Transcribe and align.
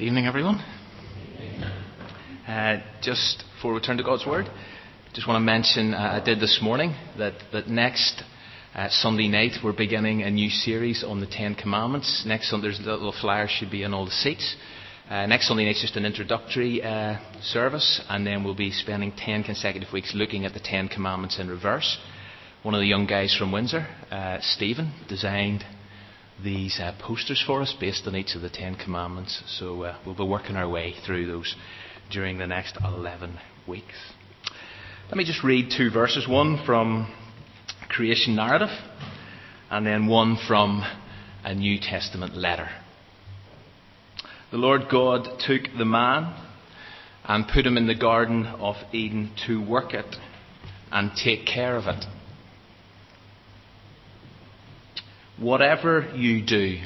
Evening, 0.00 0.24
everyone. 0.24 0.64
Uh, 2.48 2.78
just 3.02 3.44
before 3.54 3.74
we 3.74 3.80
turn 3.80 3.98
to 3.98 4.02
God's 4.02 4.24
Word, 4.24 4.46
just 5.12 5.28
want 5.28 5.36
to 5.36 5.44
mention 5.44 5.92
uh, 5.92 6.18
I 6.18 6.24
did 6.24 6.40
this 6.40 6.58
morning 6.62 6.96
that, 7.18 7.34
that 7.52 7.68
next 7.68 8.22
uh, 8.74 8.88
Sunday 8.88 9.28
night 9.28 9.58
we're 9.62 9.76
beginning 9.76 10.22
a 10.22 10.30
new 10.30 10.48
series 10.48 11.04
on 11.04 11.20
the 11.20 11.26
Ten 11.26 11.54
Commandments. 11.54 12.24
Next 12.26 12.48
Sunday, 12.48 12.68
there's 12.68 12.78
a 12.78 12.82
little 12.84 13.12
flyer 13.20 13.46
should 13.46 13.70
be 13.70 13.82
in 13.82 13.92
all 13.92 14.06
the 14.06 14.10
seats. 14.10 14.56
Uh, 15.10 15.26
next 15.26 15.48
Sunday 15.48 15.66
night 15.66 15.76
is 15.76 15.82
just 15.82 15.96
an 15.96 16.06
introductory 16.06 16.82
uh, 16.82 17.18
service, 17.42 18.00
and 18.08 18.26
then 18.26 18.42
we'll 18.42 18.54
be 18.54 18.70
spending 18.70 19.12
ten 19.12 19.44
consecutive 19.44 19.92
weeks 19.92 20.12
looking 20.14 20.46
at 20.46 20.54
the 20.54 20.60
Ten 20.60 20.88
Commandments 20.88 21.38
in 21.38 21.46
reverse. 21.50 21.98
One 22.62 22.74
of 22.74 22.80
the 22.80 22.86
young 22.86 23.06
guys 23.06 23.36
from 23.38 23.52
Windsor, 23.52 23.86
uh, 24.10 24.38
Stephen, 24.40 24.94
designed 25.10 25.62
these 26.42 26.78
uh, 26.80 26.92
posters 27.00 27.42
for 27.46 27.62
us 27.62 27.74
based 27.78 28.06
on 28.06 28.16
each 28.16 28.34
of 28.34 28.42
the 28.42 28.50
Ten 28.50 28.74
Commandments. 28.74 29.42
So 29.58 29.82
uh, 29.82 29.98
we'll 30.04 30.16
be 30.16 30.24
working 30.24 30.56
our 30.56 30.68
way 30.68 30.94
through 31.06 31.26
those 31.26 31.54
during 32.10 32.38
the 32.38 32.46
next 32.46 32.76
11 32.82 33.38
weeks. 33.66 33.94
Let 35.08 35.16
me 35.16 35.24
just 35.24 35.42
read 35.44 35.72
two 35.76 35.90
verses 35.90 36.28
one 36.28 36.62
from 36.64 37.12
creation 37.88 38.36
narrative, 38.36 38.70
and 39.70 39.84
then 39.84 40.06
one 40.06 40.38
from 40.46 40.84
a 41.44 41.54
New 41.54 41.78
Testament 41.80 42.36
letter. 42.36 42.68
The 44.50 44.56
Lord 44.56 44.82
God 44.90 45.24
took 45.46 45.62
the 45.76 45.84
man 45.84 46.34
and 47.24 47.46
put 47.46 47.66
him 47.66 47.76
in 47.76 47.86
the 47.86 47.94
Garden 47.94 48.46
of 48.46 48.76
Eden 48.92 49.32
to 49.46 49.64
work 49.64 49.94
it 49.94 50.16
and 50.90 51.12
take 51.14 51.46
care 51.46 51.76
of 51.76 51.86
it. 51.86 52.04
Whatever 55.40 56.12
you 56.14 56.44
do, 56.44 56.82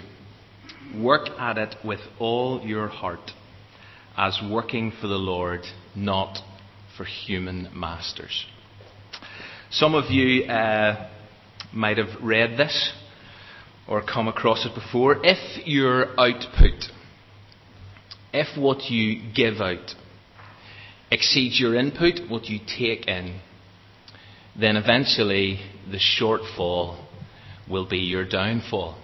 work 0.97 1.29
at 1.41 1.59
it 1.59 1.75
with 1.85 1.99
all 2.21 2.63
your 2.65 2.87
heart, 2.87 3.33
as 4.17 4.41
working 4.49 4.93
for 5.01 5.09
the 5.09 5.17
Lord, 5.17 5.63
not 5.97 6.39
for 6.97 7.05
human 7.05 7.69
masters. 7.75 8.47
Some 9.73 9.97
of 9.97 10.09
you 10.09 10.45
uh, 10.45 11.11
might 11.73 11.99
have 11.99 12.23
read 12.23 12.57
this 12.57 12.93
or 13.89 14.01
come 14.01 14.29
across 14.29 14.65
it 14.65 14.73
before. 14.73 15.17
If 15.25 15.67
your 15.67 16.11
output, 16.11 16.93
if 18.33 18.57
what 18.57 18.85
you 18.89 19.33
give 19.35 19.57
out 19.57 19.97
exceeds 21.11 21.59
your 21.59 21.75
input, 21.75 22.31
what 22.31 22.45
you 22.45 22.61
take 22.61 23.09
in, 23.09 23.41
then 24.57 24.77
eventually 24.77 25.59
the 25.91 25.99
shortfall 25.99 27.04
will 27.69 27.89
be 27.89 27.99
your 27.99 28.25
downfall. 28.25 28.99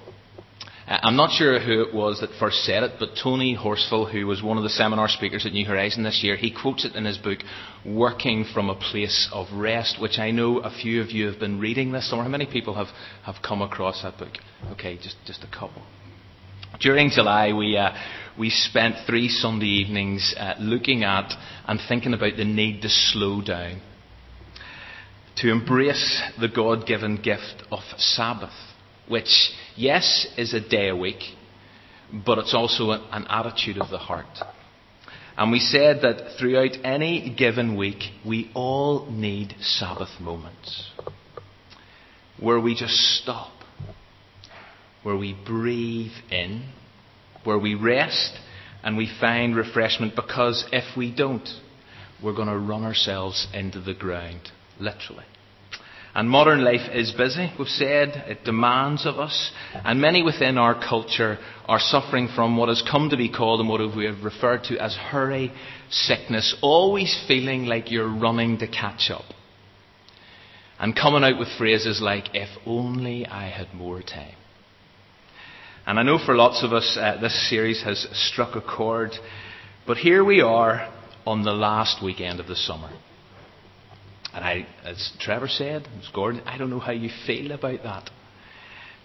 Uh, 0.87 0.99
I'm 1.03 1.17
not 1.17 1.31
sure 1.31 1.61
who 1.61 1.83
it 1.83 1.95
was 1.95 2.21
that 2.21 2.31
first 2.39 2.65
said 2.65 2.83
it, 2.83 2.93
but 2.99 3.11
Tony 3.23 3.57
Horsfall, 3.57 4.11
who 4.11 4.27
was 4.27 4.43
one 4.43 4.57
of 4.57 4.65
the 4.65 4.71
seminar 4.71 5.09
speakers 5.09 5.47
at 5.47 5.53
New 5.53 5.65
Horizon 5.65 6.03
this 6.03 6.21
year, 6.23 6.37
he 6.37 6.51
quotes 6.53 6.85
it 6.85 6.97
in 6.97 7.05
his 7.05 7.17
book, 7.17 7.39
Working 7.87 8.45
from 8.53 8.69
a 8.69 8.75
Place 8.75 9.29
of 9.33 9.47
Rest, 9.55 10.01
which 10.01 10.19
I 10.19 10.33
know 10.33 10.59
a 10.59 10.71
few 10.71 11.01
of 11.01 11.11
you 11.11 11.27
have 11.29 11.39
been 11.39 11.61
reading 11.61 11.93
this 11.93 12.11
summer. 12.11 12.25
How 12.25 12.29
many 12.29 12.47
people 12.47 12.75
have, 12.75 12.89
have 13.23 13.37
come 13.41 13.63
across 13.63 14.03
that 14.03 14.19
book? 14.19 14.33
Okay, 14.73 14.97
just, 14.97 15.17
just 15.25 15.45
a 15.45 15.47
couple. 15.47 15.83
During 16.81 17.11
July, 17.11 17.53
we, 17.53 17.77
uh, 17.77 17.91
we 18.39 18.51
spent 18.51 19.07
three 19.07 19.29
Sunday 19.29 19.67
evenings 19.67 20.35
uh, 20.37 20.55
looking 20.59 21.05
at 21.05 21.33
and 21.67 21.79
thinking 21.89 22.15
about 22.15 22.37
the 22.37 22.45
need 22.45 22.83
to 22.83 22.89
slow 22.89 23.43
down 23.43 23.81
to 25.41 25.51
embrace 25.51 26.23
the 26.39 26.49
God 26.49 26.87
given 26.87 27.17
gift 27.17 27.63
of 27.71 27.81
Sabbath, 27.97 28.53
which, 29.09 29.51
yes, 29.75 30.27
is 30.37 30.53
a 30.53 30.61
day 30.61 30.89
a 30.89 30.97
week, 30.97 31.23
but 32.27 32.39
it's 32.39 32.55
also 32.55 32.91
an 32.91 33.27
attitude 33.29 33.79
of 33.79 33.89
the 33.91 33.99
heart. 33.99 34.27
And 35.39 35.51
we 35.51 35.59
said 35.59 36.03
that 36.03 36.37
throughout 36.39 36.77
any 36.85 37.35
given 37.35 37.77
week, 37.77 38.03
we 38.27 38.51
all 38.55 39.07
need 39.11 39.55
Sabbath 39.61 40.21
moments 40.21 40.91
where 42.39 42.61
we 42.61 42.75
just 42.75 42.95
stop, 43.23 43.53
where 45.03 45.17
we 45.17 45.35
breathe 45.47 46.13
in, 46.31 46.69
where 47.45 47.59
we 47.59 47.75
rest 47.75 48.33
and 48.83 48.97
we 48.97 49.11
find 49.21 49.57
refreshment 49.57 50.15
because 50.15 50.67
if 50.73 50.97
we 50.97 51.15
don't, 51.15 51.49
we're 52.23 52.35
going 52.35 52.49
to 52.49 52.59
run 52.59 52.85
ourselves 52.85 53.47
into 53.55 53.81
the 53.81 53.95
ground 53.95 54.51
literally. 54.81 55.25
And 56.13 56.29
modern 56.29 56.65
life 56.65 56.91
is 56.93 57.13
busy, 57.13 57.53
we've 57.57 57.69
said, 57.69 58.25
it 58.27 58.45
demands 58.45 59.07
of 59.07 59.21
us, 59.21 59.53
and 59.73 60.01
many 60.01 60.25
within 60.25 60.59
our 60.59 60.75
culture 60.75 61.39
are 61.69 61.79
suffering 61.79 62.29
from 62.35 62.57
what 62.57 62.69
has 62.69 62.83
come 62.83 63.11
to 63.11 63.17
be 63.17 63.31
called 63.31 63.61
and 63.61 63.69
what 63.69 63.97
we 63.97 64.07
have 64.07 64.25
referred 64.25 64.65
to 64.65 64.79
as 64.79 64.97
hurry 64.97 65.53
sickness, 65.89 66.57
always 66.63 67.17
feeling 67.29 67.67
like 67.67 67.93
you're 67.93 68.09
running 68.09 68.59
to 68.59 68.67
catch 68.67 69.11
up. 69.11 69.25
And 70.81 70.97
coming 70.97 71.23
out 71.23 71.39
with 71.39 71.49
phrases 71.59 72.01
like, 72.01 72.35
if 72.35 72.49
only 72.67 73.25
I 73.27 73.49
had 73.49 73.73
more 73.73 74.03
time. 74.03 74.35
And 75.87 75.99
I 75.99 76.03
know 76.03 76.19
for 76.19 76.35
lots 76.35 76.65
of 76.65 76.73
us 76.73 76.97
uh, 77.01 77.19
this 77.21 77.49
series 77.49 77.83
has 77.85 78.07
struck 78.13 78.57
a 78.57 78.61
chord, 78.61 79.13
but 79.87 79.97
here 79.97 80.25
we 80.25 80.41
are 80.41 80.93
on 81.25 81.45
the 81.45 81.53
last 81.53 82.03
weekend 82.03 82.41
of 82.41 82.49
the 82.49 82.57
summer. 82.57 82.91
And 84.33 84.45
I, 84.45 84.67
as 84.85 85.13
Trevor 85.19 85.49
said, 85.49 85.89
as 85.99 86.09
Gordon, 86.15 86.43
I 86.47 86.57
don't 86.59 86.71
know 86.71 86.79
how 86.79 86.93
you 86.93 87.11
feel 87.27 87.53
about 87.53 87.83
that. 87.83 88.11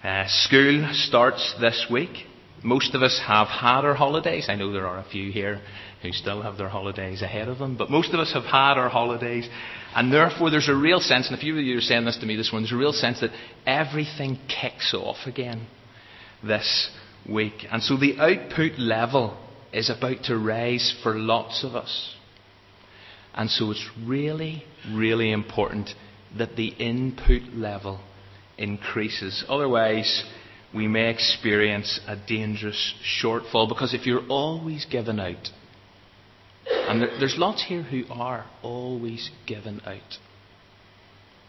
Uh, 0.03 0.27
school 0.27 0.87
starts 0.93 1.55
this 1.59 1.87
week. 1.89 2.27
Most 2.63 2.93
of 2.93 3.01
us 3.01 3.19
have 3.25 3.47
had 3.47 3.85
our 3.85 3.95
holidays. 3.95 4.47
I 4.49 4.55
know 4.55 4.71
there 4.71 4.87
are 4.87 4.99
a 4.99 5.09
few 5.09 5.31
here 5.31 5.61
who 6.01 6.11
still 6.11 6.41
have 6.41 6.57
their 6.57 6.69
holidays 6.69 7.21
ahead 7.21 7.47
of 7.47 7.57
them, 7.57 7.75
but 7.77 7.89
most 7.89 8.13
of 8.13 8.19
us 8.19 8.33
have 8.33 8.43
had 8.43 8.77
our 8.77 8.89
holidays, 8.89 9.47
and 9.95 10.11
therefore 10.13 10.51
there's 10.51 10.69
a 10.69 10.75
real 10.75 10.99
sense, 10.99 11.27
and 11.27 11.37
a 11.37 11.41
few 11.41 11.57
of 11.57 11.63
you 11.63 11.77
are 11.77 11.81
saying 11.81 12.05
this 12.05 12.17
to 12.17 12.25
me 12.25 12.35
this 12.35 12.51
morning, 12.51 12.65
there's 12.65 12.77
a 12.77 12.79
real 12.79 12.93
sense 12.93 13.21
that 13.21 13.31
everything 13.65 14.37
kicks 14.47 14.93
off 14.93 15.17
again 15.25 15.67
this 16.43 16.91
week. 17.27 17.65
And 17.71 17.81
so 17.81 17.97
the 17.97 18.17
output 18.19 18.77
level 18.77 19.37
is 19.73 19.89
about 19.89 20.23
to 20.25 20.37
rise 20.37 20.95
for 21.03 21.15
lots 21.15 21.63
of 21.63 21.75
us. 21.75 22.15
And 23.35 23.49
so 23.49 23.69
it's 23.69 23.89
really, 24.05 24.63
really 24.89 25.31
important 25.31 25.89
that 26.37 26.55
the 26.55 26.69
input 26.69 27.53
level 27.53 27.99
increases. 28.57 29.43
Otherwise, 29.49 30.23
we 30.73 30.87
may 30.87 31.09
experience 31.09 31.99
a 32.07 32.15
dangerous 32.15 32.93
shortfall 33.21 33.67
because 33.67 33.93
if 33.93 34.05
you're 34.05 34.25
always 34.27 34.85
given 34.85 35.19
out, 35.19 35.49
and 36.67 37.01
there's 37.19 37.35
lots 37.37 37.63
here 37.63 37.83
who 37.83 38.03
are 38.09 38.45
always 38.63 39.29
given 39.45 39.81
out. 39.85 40.17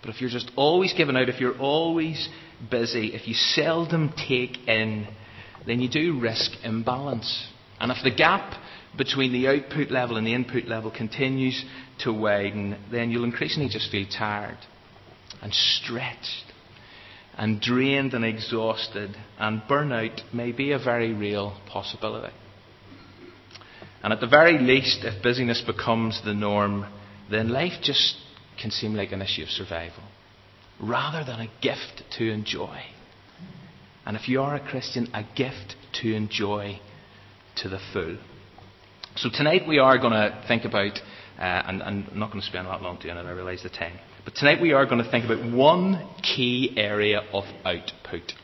But 0.03 0.15
if 0.15 0.21
you're 0.21 0.31
just 0.31 0.51
always 0.57 0.93
given 0.93 1.17
out, 1.17 1.29
if 1.29 1.41
you're 1.41 1.59
always 1.59 2.29
busy, 2.71 3.15
if 3.15 3.27
you 3.27 3.35
seldom 3.35 4.13
take 4.29 4.69
in, 4.69 5.09
then 5.67 5.81
you 5.81 5.89
do 5.89 6.21
risk 6.21 6.53
imbalance. 6.63 7.49
And 7.81 7.91
if 7.91 7.99
the 8.05 8.15
gap 8.15 8.55
between 8.97 9.33
the 9.33 9.49
output 9.49 9.91
level 9.91 10.17
and 10.17 10.27
the 10.27 10.35
input 10.35 10.65
level 10.65 10.91
continues 10.91 11.65
to 12.01 12.13
widen, 12.13 12.79
then 12.91 13.11
you'll 13.11 13.25
increasingly 13.25 13.69
just 13.69 13.91
feel 13.91 14.07
tired 14.07 14.59
and 15.43 15.53
stretched 15.53 16.45
and 17.37 17.61
drained 17.61 18.15
and 18.15 18.25
exhausted, 18.25 19.15
and 19.39 19.61
burnout 19.69 20.23
may 20.33 20.53
be 20.53 20.73
a 20.73 20.79
very 20.79 21.13
real 21.13 21.55
possibility. 21.69 22.33
And 24.03 24.13
at 24.13 24.21
the 24.21 24.27
very 24.27 24.59
least, 24.59 25.01
if 25.03 25.23
busyness 25.23 25.63
becomes 25.67 26.23
the 26.25 26.33
norm, 26.33 26.87
then 27.31 27.51
life 27.51 27.75
just 27.83 28.17
can 28.61 28.71
seem 28.71 28.95
like 28.95 29.13
an 29.13 29.21
issue 29.21 29.43
of 29.43 29.49
survival 29.49 30.03
rather 30.81 31.25
than 31.25 31.41
a 31.41 31.51
gift 31.61 32.03
to 32.19 32.31
enjoy. 32.31 32.81
And 34.05 34.17
if 34.17 34.29
you 34.29 34.41
are 34.43 34.55
a 34.55 34.61
Christian, 34.61 35.09
a 35.15 35.25
gift 35.35 35.75
to 36.01 36.15
enjoy 36.15 36.81
to 37.57 37.69
the 37.69 37.81
full. 37.93 38.19
So 39.17 39.31
tonight 39.33 39.67
we 39.67 39.79
are 39.79 39.97
going 39.97 40.13
to 40.13 40.45
think 40.47 40.67
about, 40.67 40.99
uh, 41.39 41.41
and, 41.41 41.81
and, 41.81 42.07
I'm 42.11 42.19
not 42.19 42.31
going 42.31 42.43
to 42.43 42.47
spend 42.47 42.67
that 42.67 42.83
long 42.83 42.99
doing 42.99 43.17
it, 43.17 43.25
I 43.25 43.31
realise 43.31 43.63
the 43.63 43.71
time. 43.71 43.99
But 44.27 44.35
tonight 44.35 44.61
we 44.61 44.73
are 44.73 44.85
going 44.85 45.03
to 45.03 45.11
think 45.11 45.25
about 45.25 45.43
one 45.55 46.07
key 46.23 46.75
area 46.77 47.23
of 47.33 47.45
output 47.65 48.35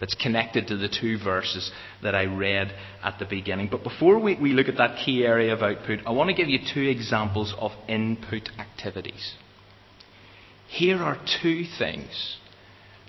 that's 0.00 0.16
connected 0.16 0.66
to 0.66 0.76
the 0.76 0.88
two 0.88 1.18
verses 1.22 1.70
that 2.02 2.16
I 2.16 2.24
read 2.24 2.72
at 3.04 3.20
the 3.20 3.24
beginning. 3.24 3.68
But 3.70 3.84
before 3.84 4.18
we, 4.18 4.34
we 4.34 4.52
look 4.52 4.66
at 4.66 4.78
that 4.78 4.98
key 5.04 5.24
area 5.24 5.52
of 5.52 5.62
output, 5.62 6.00
I 6.04 6.10
want 6.10 6.28
to 6.30 6.34
give 6.34 6.48
you 6.48 6.58
two 6.74 6.82
examples 6.82 7.54
of 7.56 7.70
input 7.86 8.48
activities. 8.58 9.34
Here 10.66 10.96
are 10.96 11.18
two 11.40 11.62
things 11.78 12.38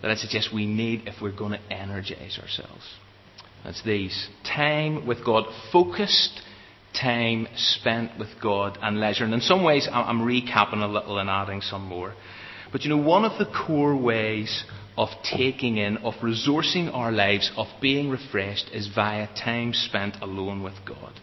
that 0.04 0.12
I 0.12 0.16
suggest 0.16 0.54
we 0.54 0.68
need 0.68 1.08
if 1.08 1.16
we're 1.20 1.36
going 1.36 1.54
to 1.54 1.74
energize 1.74 2.38
ourselves. 2.40 2.94
That's 3.64 3.84
these 3.84 4.30
time 4.44 5.08
with 5.08 5.26
God, 5.26 5.46
focused 5.74 6.42
time 7.02 7.48
spent 7.56 8.18
with 8.18 8.30
God 8.42 8.78
and 8.82 9.00
leisure. 9.00 9.24
And 9.24 9.34
in 9.34 9.42
some 9.42 9.64
ways, 9.64 9.88
I'm 9.92 10.22
recapping 10.22 10.82
a 10.82 10.88
little 10.88 11.18
and 11.20 11.30
adding 11.30 11.62
some 11.62 11.86
more. 11.88 12.14
But 12.72 12.84
you 12.84 12.90
know, 12.90 12.98
one 12.98 13.26
of 13.26 13.38
the 13.38 13.46
core 13.46 13.96
ways 13.96 14.64
of 14.98 15.10
taking 15.24 15.78
in, 15.78 15.98
of 15.98 16.16
resourcing 16.16 16.94
our 16.94 17.12
lives, 17.12 17.52
of 17.56 17.68
being 17.82 18.10
refreshed, 18.10 18.70
is 18.74 18.88
via 18.94 19.28
time 19.28 19.74
spent 19.74 20.16
alone 20.22 20.64
with 20.64 20.74
God. 20.86 21.14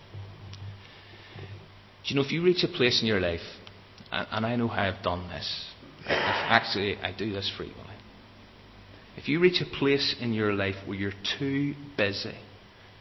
Do 2.05 2.11
you 2.11 2.17
know, 2.17 2.23
if 2.23 2.32
you 2.32 2.43
reach 2.43 2.62
a 2.65 2.69
place 2.69 3.00
in 3.00 3.09
your 3.09 3.20
life, 3.20 3.41
and, 4.12 4.47
I 4.47 4.56
know 4.56 4.69
how 4.69 4.82
I've 4.82 5.03
done 5.03 5.29
this, 5.29 5.70
actually, 6.06 6.97
I 6.99 7.12
do 7.17 7.32
this 7.32 7.50
frequently. 7.56 7.94
If 9.17 9.29
you 9.29 9.41
reach 9.41 9.61
a 9.61 9.79
place 9.79 10.15
in 10.20 10.32
your 10.32 10.53
life 10.53 10.75
where 10.87 10.99
you're 10.99 11.12
too 11.38 11.75
busy 11.97 12.35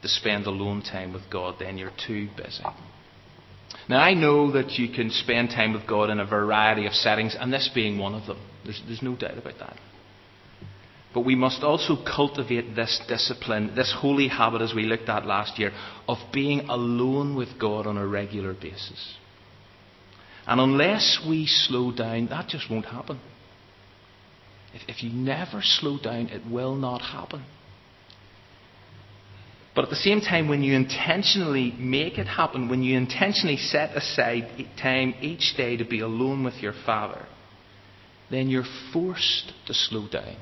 to 0.03 0.07
spend 0.07 0.45
alone 0.45 0.83
time 0.83 1.13
with 1.13 1.23
God, 1.31 1.55
then 1.59 1.77
you're 1.77 1.91
too 2.05 2.29
busy. 2.37 2.63
Now, 3.89 4.01
I 4.01 4.13
know 4.13 4.51
that 4.51 4.77
you 4.77 4.93
can 4.93 5.09
spend 5.09 5.49
time 5.49 5.73
with 5.73 5.87
God 5.87 6.09
in 6.09 6.19
a 6.19 6.25
variety 6.25 6.85
of 6.85 6.93
settings, 6.93 7.35
and 7.37 7.51
this 7.51 7.69
being 7.73 7.97
one 7.97 8.13
of 8.13 8.27
them. 8.27 8.37
There's, 8.63 8.81
there's 8.85 9.01
no 9.01 9.15
doubt 9.15 9.37
about 9.37 9.59
that. 9.59 9.77
But 11.13 11.21
we 11.21 11.35
must 11.35 11.63
also 11.63 11.95
cultivate 12.03 12.75
this 12.75 13.01
discipline, 13.07 13.75
this 13.75 13.93
holy 13.97 14.27
habit, 14.27 14.61
as 14.61 14.73
we 14.73 14.83
looked 14.83 15.09
at 15.09 15.25
last 15.25 15.59
year, 15.59 15.71
of 16.07 16.17
being 16.31 16.61
alone 16.69 17.35
with 17.35 17.59
God 17.59 17.87
on 17.87 17.97
a 17.97 18.07
regular 18.07 18.53
basis. 18.53 19.15
And 20.47 20.59
unless 20.59 21.23
we 21.27 21.45
slow 21.45 21.91
down, 21.91 22.27
that 22.27 22.47
just 22.47 22.69
won't 22.69 22.85
happen. 22.85 23.19
If, 24.73 24.81
if 24.87 25.03
you 25.03 25.11
never 25.11 25.61
slow 25.61 25.97
down, 25.97 26.27
it 26.27 26.49
will 26.49 26.75
not 26.75 27.01
happen. 27.01 27.45
But 29.75 29.85
at 29.85 29.89
the 29.89 29.95
same 29.95 30.21
time, 30.21 30.47
when 30.47 30.61
you 30.61 30.75
intentionally 30.75 31.73
make 31.77 32.17
it 32.19 32.27
happen, 32.27 32.69
when 32.69 32.83
you 32.83 32.95
intentionally 32.95 33.57
set 33.57 33.95
aside 33.95 34.67
time 34.79 35.15
each 35.19 35.55
day 35.57 35.77
to 35.77 35.85
be 35.85 35.99
alone 35.99 36.43
with 36.43 36.55
your 36.55 36.73
Father, 36.85 37.25
then 38.29 38.49
you're 38.49 38.65
forced 38.91 39.51
to 39.65 39.73
slow 39.73 40.07
down. 40.07 40.35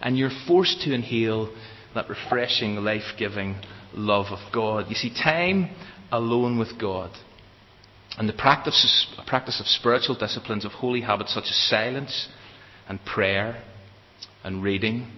And 0.00 0.16
you're 0.16 0.30
forced 0.46 0.82
to 0.82 0.92
inhale 0.92 1.52
that 1.94 2.08
refreshing, 2.08 2.76
life 2.76 3.14
giving 3.18 3.56
love 3.92 4.26
of 4.26 4.52
God. 4.52 4.86
You 4.88 4.94
see, 4.94 5.12
time 5.12 5.70
alone 6.12 6.58
with 6.58 6.78
God 6.78 7.10
and 8.18 8.28
the 8.28 8.32
practice, 8.32 9.06
practice 9.26 9.60
of 9.60 9.66
spiritual 9.66 10.14
disciplines 10.14 10.64
of 10.64 10.72
holy 10.72 11.00
habits 11.00 11.34
such 11.34 11.44
as 11.44 11.68
silence 11.68 12.28
and 12.88 13.04
prayer 13.04 13.62
and 14.44 14.62
reading 14.62 15.10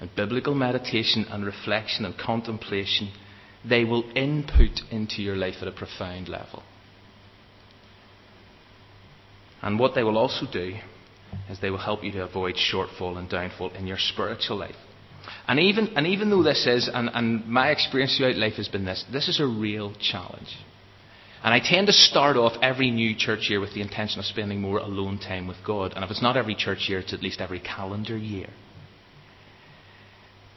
and 0.00 0.14
biblical 0.14 0.54
meditation 0.54 1.26
and 1.28 1.44
reflection 1.44 2.04
and 2.04 2.16
contemplation, 2.16 3.12
they 3.68 3.84
will 3.84 4.04
input 4.14 4.80
into 4.90 5.22
your 5.22 5.36
life 5.36 5.56
at 5.60 5.68
a 5.68 5.72
profound 5.72 6.28
level. 6.28 6.62
And 9.60 9.78
what 9.78 9.94
they 9.94 10.04
will 10.04 10.16
also 10.16 10.46
do 10.50 10.76
is 11.50 11.58
they 11.60 11.70
will 11.70 11.78
help 11.78 12.04
you 12.04 12.12
to 12.12 12.22
avoid 12.22 12.54
shortfall 12.54 13.18
and 13.18 13.28
downfall 13.28 13.70
in 13.70 13.86
your 13.86 13.98
spiritual 13.98 14.56
life. 14.56 14.76
And 15.46 15.58
even, 15.58 15.88
and 15.96 16.06
even 16.06 16.30
though 16.30 16.42
this 16.42 16.66
is, 16.66 16.88
and, 16.92 17.10
and 17.12 17.46
my 17.46 17.70
experience 17.70 18.16
throughout 18.16 18.36
life 18.36 18.54
has 18.54 18.68
been 18.68 18.84
this, 18.84 19.04
this 19.12 19.28
is 19.28 19.40
a 19.40 19.46
real 19.46 19.94
challenge. 20.00 20.56
And 21.42 21.54
I 21.54 21.60
tend 21.60 21.86
to 21.88 21.92
start 21.92 22.36
off 22.36 22.52
every 22.62 22.90
new 22.90 23.14
church 23.16 23.48
year 23.48 23.60
with 23.60 23.74
the 23.74 23.80
intention 23.80 24.18
of 24.18 24.24
spending 24.26 24.60
more 24.60 24.78
alone 24.78 25.18
time 25.18 25.46
with 25.46 25.58
God. 25.64 25.92
And 25.94 26.04
if 26.04 26.10
it's 26.10 26.22
not 26.22 26.36
every 26.36 26.54
church 26.54 26.86
year, 26.88 27.00
it's 27.00 27.12
at 27.12 27.22
least 27.22 27.40
every 27.40 27.60
calendar 27.60 28.16
year. 28.16 28.48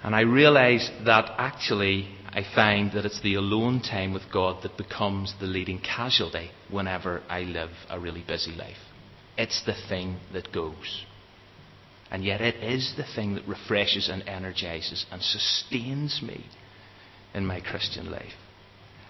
And 0.03 0.15
I 0.15 0.21
realise 0.21 0.89
that 1.05 1.31
actually 1.37 2.07
I 2.29 2.43
find 2.55 2.91
that 2.93 3.05
it's 3.05 3.21
the 3.21 3.35
alone 3.35 3.81
time 3.81 4.13
with 4.13 4.23
God 4.31 4.63
that 4.63 4.77
becomes 4.77 5.33
the 5.39 5.45
leading 5.45 5.79
casualty 5.79 6.49
whenever 6.69 7.21
I 7.29 7.41
live 7.41 7.71
a 7.89 7.99
really 7.99 8.23
busy 8.25 8.51
life. 8.51 8.77
It's 9.37 9.63
the 9.65 9.75
thing 9.89 10.17
that 10.33 10.51
goes. 10.51 11.05
And 12.09 12.23
yet 12.23 12.41
it 12.41 12.55
is 12.63 12.93
the 12.97 13.05
thing 13.15 13.35
that 13.35 13.47
refreshes 13.47 14.09
and 14.09 14.27
energizes 14.27 15.05
and 15.11 15.21
sustains 15.21 16.21
me 16.21 16.45
in 17.33 17.45
my 17.45 17.61
Christian 17.61 18.11
life. 18.11 18.33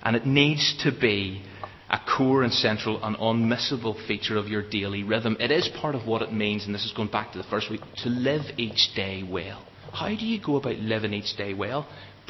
And 0.04 0.16
it 0.16 0.26
needs 0.26 0.78
to 0.84 0.92
be 0.92 1.44
a 1.90 2.00
core 2.18 2.44
and 2.44 2.54
central 2.54 3.04
and 3.04 3.16
unmissable 3.18 4.08
feature 4.08 4.38
of 4.38 4.48
your 4.48 4.68
daily 4.68 5.04
rhythm. 5.04 5.38
It 5.40 5.52
is 5.52 5.68
part 5.80 5.96
of 5.96 6.08
what 6.08 6.22
it 6.22 6.34
means, 6.34 6.66
and 6.66 6.74
this 6.74 6.86
is 6.86 6.94
going 6.94 7.10
back 7.10 7.32
to 7.34 7.38
the 7.38 7.44
first 7.46 7.70
week, 7.70 7.82
to 7.98 8.10
live 8.10 8.42
each 8.58 8.94
day 8.96 9.24
well. 9.28 9.66
How 9.92 10.08
do 10.08 10.26
you 10.26 10.42
go 10.44 10.56
about 10.56 10.78
living 10.78 11.14
each 11.14 11.36
day 11.38 11.54
well? 11.54 11.88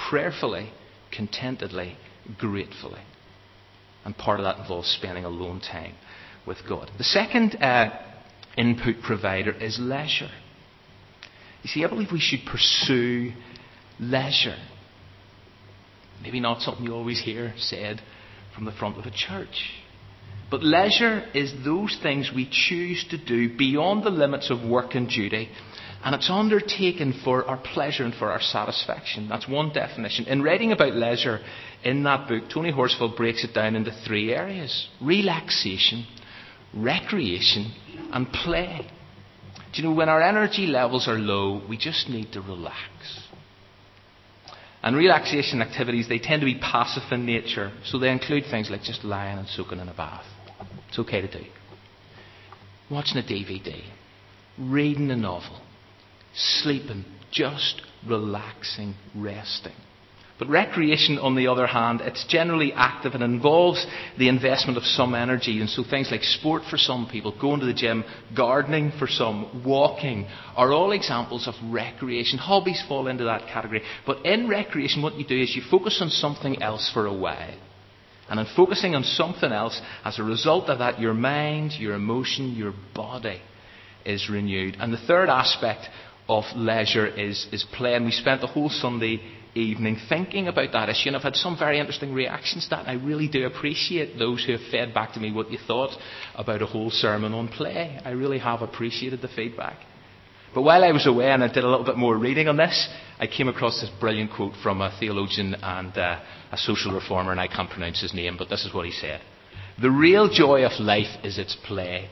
Prayerfully, 0.10 0.72
contentedly, 1.16 1.98
gratefully. 2.38 3.02
And 4.04 4.18
part 4.18 4.40
of 4.40 4.46
that 4.46 4.60
involves 4.60 4.90
spending 4.90 5.26
alone 5.26 5.62
time 5.62 5.94
with 6.46 6.58
God. 6.68 6.90
The 6.98 7.04
second 7.04 7.56
uh, 7.62 7.92
input 8.58 9.02
provider 9.04 9.52
is 9.52 9.78
leisure. 9.80 10.32
You 11.64 11.70
see, 11.70 11.86
I 11.86 11.88
believe 11.88 12.12
we 12.12 12.20
should 12.20 12.42
pursue 12.50 13.32
leisure. 14.00 14.58
Maybe 16.24 16.40
not 16.40 16.62
something 16.62 16.84
you 16.84 16.94
always 16.94 17.22
hear 17.22 17.54
said 17.58 18.02
from 18.56 18.66
the 18.66 18.72
front 18.72 18.98
of 18.98 19.06
a 19.06 19.12
church. 19.12 19.72
But 20.50 20.64
leisure 20.64 21.24
is 21.34 21.54
those 21.64 21.98
things 22.04 22.32
we 22.36 22.50
choose 22.52 23.06
to 23.10 23.18
do 23.18 23.56
beyond 23.56 24.04
the 24.04 24.10
limits 24.10 24.50
of 24.52 24.68
work 24.68 24.96
and 24.96 25.08
duty, 25.08 25.50
and 26.04 26.16
it's 26.16 26.30
undertaken 26.30 27.14
for 27.24 27.46
our 27.46 27.58
pleasure 27.58 28.04
and 28.04 28.14
for 28.14 28.32
our 28.32 28.42
satisfaction. 28.42 29.28
That's 29.30 29.48
one 29.48 29.72
definition. 29.72 30.26
In 30.26 30.42
writing 30.42 30.72
about 30.72 30.96
leisure 30.96 31.40
in 31.84 32.04
that 32.04 32.28
book, 32.28 32.44
Tony 32.52 32.72
Horsfall 32.72 33.16
breaks 33.16 33.44
it 33.44 33.54
down 33.54 33.76
into 33.76 33.92
three 34.06 34.34
areas 34.34 34.90
relaxation, 35.00 36.06
recreation, 36.74 37.72
and 38.12 38.32
play. 38.32 38.90
Do 39.74 39.82
you 39.82 39.90
know, 39.90 39.96
when 39.96 40.10
our 40.10 40.22
energy 40.22 40.66
levels 40.66 41.08
are 41.08 41.18
low, 41.18 41.62
we 41.70 41.78
just 41.78 42.10
need 42.10 42.32
to 42.34 42.42
relax. 42.42 43.30
And 44.84 44.96
relaxation 44.96 45.62
activities, 45.62 46.10
they 46.10 46.18
tend 46.18 46.42
to 46.42 46.46
be 46.46 46.60
passive 46.60 47.04
in 47.12 47.26
nature, 47.26 47.72
so 47.86 48.00
they 48.00 48.10
include 48.10 48.46
things 48.50 48.70
like 48.72 48.82
just 48.82 49.04
lying 49.04 49.38
and 49.38 49.48
soaking 49.48 49.80
in 49.80 49.88
a 49.88 49.94
bath. 49.94 50.26
It's 50.90 50.98
okay 51.00 51.22
to 51.22 51.32
do. 51.32 51.46
Watching 52.90 53.18
a 53.18 53.22
DVD, 53.22 53.82
reading 54.58 55.12
a 55.12 55.16
novel, 55.16 55.62
sleeping, 56.34 57.06
just 57.32 57.82
relaxing, 58.08 58.96
resting. 59.16 59.74
But 60.42 60.50
recreation, 60.50 61.20
on 61.20 61.36
the 61.36 61.50
other 61.50 61.68
hand, 61.68 62.02
it's 62.02 62.26
generally 62.28 62.74
active 62.74 63.14
and 63.14 63.22
involves 63.24 63.86
the 64.18 64.28
investment 64.28 64.76
of 64.76 64.84
some 64.84 65.14
energy. 65.14 65.60
And 65.60 65.70
so 65.70 65.84
things 65.84 66.10
like 66.10 66.24
sport 66.24 66.64
for 66.68 66.80
some 66.80 67.08
people, 67.12 67.40
going 67.40 67.60
to 67.60 67.68
the 67.68 67.76
gym, 67.76 68.04
gardening 68.36 68.92
for 68.98 69.06
some, 69.06 69.64
walking, 69.64 70.28
are 70.56 70.74
all 70.74 70.94
examples 70.94 71.48
of 71.48 71.54
recreation. 71.72 72.40
Hobbies 72.40 72.84
fall 72.88 73.06
into 73.06 73.26
that 73.26 73.50
category. 73.54 73.84
But 74.08 74.26
in 74.26 74.50
recreation, 74.50 75.04
what 75.04 75.14
you 75.14 75.28
do 75.28 75.40
is 75.40 75.56
you 75.56 75.62
focus 75.70 76.00
on 76.02 76.10
something 76.10 76.60
else 76.60 76.90
for 76.92 77.06
a 77.06 77.14
while. 77.14 77.60
And 78.28 78.40
in 78.40 78.48
focusing 78.56 78.96
on 78.96 79.04
something 79.04 79.52
else, 79.52 79.80
as 80.04 80.18
a 80.18 80.24
result 80.24 80.70
of 80.70 80.80
that, 80.80 81.00
your 81.00 81.14
mind, 81.14 81.74
your 81.74 81.94
emotion, 81.94 82.56
your 82.56 82.74
body 82.96 83.42
is 84.06 84.28
renewed. 84.28 84.76
And 84.80 84.92
the 84.92 84.98
third 84.98 85.30
aspect 85.30 85.88
of 86.32 86.46
leisure 86.56 87.06
is, 87.06 87.46
is 87.52 87.66
play. 87.74 87.94
And 87.94 88.06
we 88.06 88.12
spent 88.12 88.40
the 88.40 88.48
whole 88.48 88.70
Sunday 88.70 89.22
evening 89.54 89.98
thinking 90.08 90.48
about 90.48 90.72
that 90.72 90.88
issue, 90.88 91.10
and 91.10 91.18
I've 91.18 91.24
had 91.24 91.36
some 91.36 91.60
very 91.60 91.78
interesting 91.78 92.14
reactions 92.14 92.64
to 92.64 92.70
that. 92.70 92.88
And 92.88 92.90
I 92.90 93.06
really 93.06 93.28
do 93.28 93.46
appreciate 93.46 94.18
those 94.18 94.46
who 94.46 94.54
have 94.54 94.62
fed 94.72 94.94
back 94.94 95.12
to 95.14 95.20
me 95.20 95.34
what 95.34 95.52
you 95.52 95.58
thought 95.68 95.92
about 96.34 96.62
a 96.62 96.66
whole 96.66 96.90
sermon 96.90 97.34
on 97.34 97.50
play. 97.50 98.00
I 98.06 98.12
really 98.12 98.40
have 98.40 98.62
appreciated 98.62 99.22
the 99.22 99.28
feedback. 99.28 99.76
But 100.56 100.62
while 100.62 100.86
I 100.86 100.94
was 100.94 101.06
away 101.06 101.30
and 101.32 101.44
I 101.44 101.48
did 101.48 101.66
a 101.66 101.70
little 101.70 101.86
bit 101.86 101.98
more 101.98 102.18
reading 102.18 102.48
on 102.48 102.56
this, 102.56 102.90
I 103.20 103.28
came 103.28 103.50
across 103.50 103.82
this 103.82 103.92
brilliant 104.00 104.32
quote 104.32 104.54
from 104.64 104.80
a 104.82 104.96
theologian 105.00 105.56
and 105.62 105.98
uh, 105.98 106.20
a 106.52 106.58
social 106.58 106.94
reformer, 106.94 107.32
and 107.32 107.42
I 107.42 107.48
can't 107.48 107.70
pronounce 107.70 108.02
his 108.02 108.14
name, 108.14 108.38
but 108.38 108.50
this 108.50 108.66
is 108.66 108.74
what 108.74 108.86
he 108.86 108.92
said. 108.92 109.20
The 109.82 109.92
real 109.92 110.30
joy 110.30 110.64
of 110.66 110.80
life 110.80 111.26
is 111.26 111.38
its 111.38 111.58
play. 111.68 112.10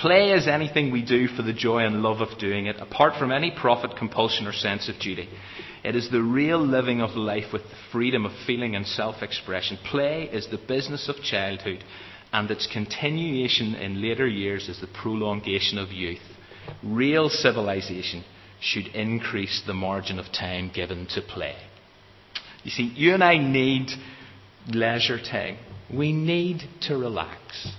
Play 0.00 0.30
is 0.30 0.46
anything 0.46 0.92
we 0.92 1.02
do 1.02 1.26
for 1.26 1.42
the 1.42 1.52
joy 1.52 1.84
and 1.84 2.02
love 2.02 2.20
of 2.20 2.38
doing 2.38 2.66
it, 2.66 2.76
apart 2.78 3.18
from 3.18 3.32
any 3.32 3.50
profit, 3.50 3.96
compulsion, 3.96 4.46
or 4.46 4.52
sense 4.52 4.88
of 4.88 5.00
duty. 5.00 5.28
It 5.82 5.96
is 5.96 6.08
the 6.08 6.22
real 6.22 6.64
living 6.64 7.00
of 7.00 7.16
life 7.16 7.52
with 7.52 7.62
the 7.62 7.76
freedom 7.90 8.24
of 8.24 8.30
feeling 8.46 8.76
and 8.76 8.86
self 8.86 9.22
expression. 9.22 9.76
Play 9.84 10.28
is 10.32 10.46
the 10.46 10.58
business 10.68 11.08
of 11.08 11.16
childhood, 11.16 11.82
and 12.32 12.48
its 12.48 12.68
continuation 12.72 13.74
in 13.74 14.00
later 14.00 14.26
years 14.26 14.68
is 14.68 14.80
the 14.80 14.86
prolongation 14.86 15.78
of 15.78 15.90
youth. 15.90 16.22
Real 16.84 17.28
civilization 17.28 18.24
should 18.60 18.86
increase 18.88 19.62
the 19.66 19.74
margin 19.74 20.20
of 20.20 20.26
time 20.32 20.70
given 20.72 21.06
to 21.14 21.22
play. 21.22 21.56
You 22.62 22.70
see, 22.70 22.92
you 22.94 23.14
and 23.14 23.24
I 23.24 23.38
need 23.38 23.88
leisure 24.68 25.18
time. 25.18 25.58
We 25.92 26.12
need 26.12 26.62
to 26.82 26.96
relax. 26.96 27.72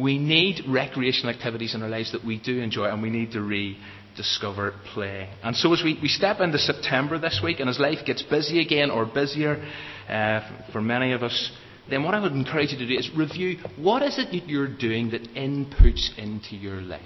We 0.00 0.18
need 0.18 0.62
recreational 0.68 1.34
activities 1.34 1.74
in 1.74 1.82
our 1.82 1.88
lives 1.88 2.12
that 2.12 2.24
we 2.24 2.38
do 2.38 2.60
enjoy, 2.60 2.86
and 2.86 3.02
we 3.02 3.10
need 3.10 3.32
to 3.32 3.42
rediscover 3.42 4.74
play. 4.94 5.28
And 5.42 5.54
so, 5.54 5.72
as 5.72 5.82
we, 5.84 5.98
we 6.00 6.08
step 6.08 6.40
into 6.40 6.58
September 6.58 7.18
this 7.18 7.40
week, 7.42 7.60
and 7.60 7.68
as 7.68 7.78
life 7.78 7.98
gets 8.06 8.22
busy 8.22 8.60
again 8.60 8.90
or 8.90 9.04
busier 9.06 9.62
uh, 10.08 10.70
for 10.72 10.80
many 10.80 11.12
of 11.12 11.22
us, 11.22 11.52
then 11.90 12.04
what 12.04 12.14
I 12.14 12.20
would 12.20 12.32
encourage 12.32 12.72
you 12.72 12.78
to 12.78 12.86
do 12.86 12.94
is 12.94 13.10
review 13.16 13.58
what 13.76 14.02
is 14.02 14.18
it 14.18 14.30
that 14.30 14.48
you're 14.48 14.68
doing 14.68 15.10
that 15.10 15.22
inputs 15.34 16.16
into 16.16 16.56
your 16.56 16.80
life. 16.80 17.02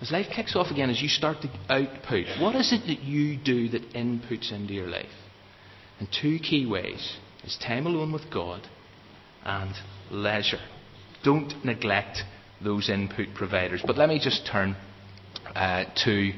As 0.00 0.10
life 0.10 0.26
kicks 0.34 0.56
off 0.56 0.70
again, 0.70 0.90
as 0.90 1.02
you 1.02 1.08
start 1.08 1.38
to 1.42 1.48
output, 1.68 2.26
what 2.40 2.54
is 2.54 2.72
it 2.72 2.86
that 2.86 3.02
you 3.02 3.36
do 3.36 3.68
that 3.70 3.92
inputs 3.92 4.52
into 4.52 4.72
your 4.72 4.86
life? 4.86 5.06
And 5.98 6.08
two 6.22 6.38
key 6.38 6.66
ways 6.66 7.16
is 7.44 7.58
time 7.58 7.86
alone 7.86 8.12
with 8.12 8.30
God 8.32 8.66
and 9.44 9.74
leisure. 10.10 10.60
Don't 11.22 11.64
neglect 11.64 12.22
those 12.62 12.88
input 12.88 13.28
providers. 13.34 13.82
But 13.86 13.96
let 13.96 14.08
me 14.08 14.18
just 14.22 14.46
turn 14.50 14.76
uh, 15.54 15.84
to 16.04 16.32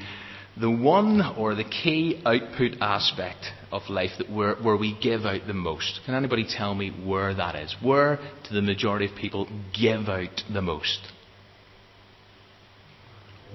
the 0.60 0.70
one 0.70 1.22
or 1.38 1.54
the 1.54 1.64
key 1.64 2.20
output 2.24 2.72
aspect 2.80 3.46
of 3.70 3.82
life 3.88 4.10
that 4.18 4.30
where, 4.30 4.54
where 4.56 4.76
we 4.76 4.98
give 5.00 5.22
out 5.22 5.46
the 5.46 5.54
most. 5.54 6.00
Can 6.04 6.14
anybody 6.14 6.46
tell 6.48 6.74
me 6.74 6.90
where 6.90 7.34
that 7.34 7.56
is? 7.56 7.74
Where 7.82 8.18
do 8.48 8.54
the 8.54 8.62
majority 8.62 9.06
of 9.06 9.16
people 9.16 9.48
give 9.78 10.08
out 10.08 10.42
the 10.52 10.62
most? 10.62 11.00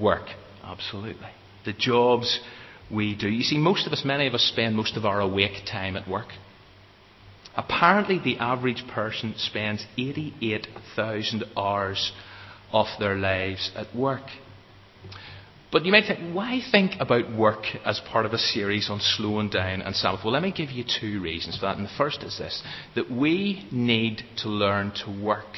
Work. 0.01 0.29
Absolutely. 0.63 1.29
The 1.65 1.74
jobs 1.74 2.39
we 2.91 3.15
do. 3.15 3.29
You 3.29 3.43
see, 3.43 3.57
most 3.57 3.86
of 3.86 3.93
us, 3.93 4.03
many 4.05 4.27
of 4.27 4.33
us 4.33 4.43
spend 4.43 4.75
most 4.75 4.97
of 4.97 5.05
our 5.05 5.19
awake 5.19 5.65
time 5.69 5.95
at 5.95 6.07
work. 6.07 6.27
Apparently, 7.57 8.19
the 8.19 8.37
average 8.37 8.83
person 8.87 9.33
spends 9.35 9.85
88,000 9.97 11.43
hours 11.57 12.11
of 12.71 12.85
their 12.99 13.15
lives 13.15 13.71
at 13.75 13.95
work. 13.95 14.21
But 15.71 15.83
you 15.83 15.91
might 15.91 16.05
think, 16.05 16.33
why 16.33 16.61
think 16.71 16.93
about 16.99 17.35
work 17.35 17.65
as 17.83 17.99
part 17.99 18.25
of 18.25 18.33
a 18.33 18.37
series 18.37 18.89
on 18.89 18.99
slowing 19.01 19.49
down 19.49 19.81
and 19.81 19.95
Sabbath? 19.95 20.21
Well, 20.23 20.33
let 20.33 20.43
me 20.43 20.51
give 20.51 20.69
you 20.69 20.83
two 20.83 21.19
reasons 21.21 21.57
for 21.57 21.65
that. 21.65 21.77
And 21.77 21.85
the 21.85 21.91
first 21.97 22.23
is 22.23 22.37
this 22.37 22.63
that 22.95 23.11
we 23.11 23.67
need 23.71 24.23
to 24.37 24.49
learn 24.49 24.93
to 25.05 25.23
work 25.23 25.57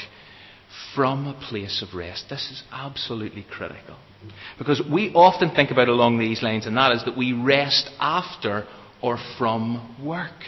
from 0.95 1.27
a 1.27 1.39
place 1.49 1.83
of 1.87 1.95
rest. 1.95 2.25
This 2.29 2.49
is 2.49 2.63
absolutely 2.71 3.45
critical. 3.49 3.97
Because 4.57 4.81
we 4.91 5.13
often 5.13 5.51
think 5.53 5.69
about 5.69 5.89
along 5.89 6.17
these 6.17 6.41
lines, 6.41 6.65
and 6.65 6.75
that 6.77 6.91
is 6.91 7.05
that 7.05 7.17
we 7.17 7.33
rest 7.33 7.89
after 7.99 8.67
or 9.01 9.17
from 9.37 9.95
work. 10.03 10.43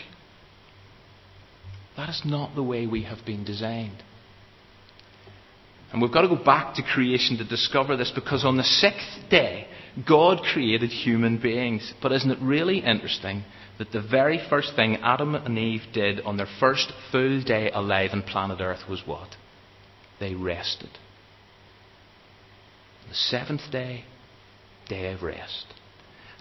That 2.01 2.09
is 2.09 2.23
not 2.25 2.55
the 2.55 2.63
way 2.63 2.87
we 2.87 3.03
have 3.03 3.23
been 3.27 3.43
designed. 3.43 4.01
And 5.93 6.01
we've 6.01 6.11
got 6.11 6.21
to 6.21 6.35
go 6.35 6.43
back 6.43 6.73
to 6.73 6.81
creation 6.81 7.37
to 7.37 7.43
discover 7.43 7.95
this 7.95 8.09
because 8.09 8.43
on 8.43 8.57
the 8.57 8.63
sixth 8.63 9.29
day, 9.29 9.67
God 10.07 10.41
created 10.41 10.89
human 10.89 11.37
beings. 11.37 11.93
But 12.01 12.11
isn't 12.11 12.31
it 12.31 12.39
really 12.41 12.79
interesting 12.79 13.43
that 13.77 13.91
the 13.91 14.01
very 14.01 14.41
first 14.49 14.75
thing 14.75 14.95
Adam 14.95 15.35
and 15.35 15.55
Eve 15.59 15.83
did 15.93 16.21
on 16.21 16.37
their 16.37 16.47
first 16.59 16.91
full 17.11 17.43
day 17.43 17.69
alive 17.71 18.09
on 18.13 18.23
planet 18.23 18.61
Earth 18.61 18.89
was 18.89 19.03
what? 19.05 19.35
They 20.19 20.33
rested. 20.33 20.89
The 23.09 23.13
seventh 23.13 23.69
day, 23.71 24.05
day 24.89 25.13
of 25.13 25.21
rest. 25.21 25.67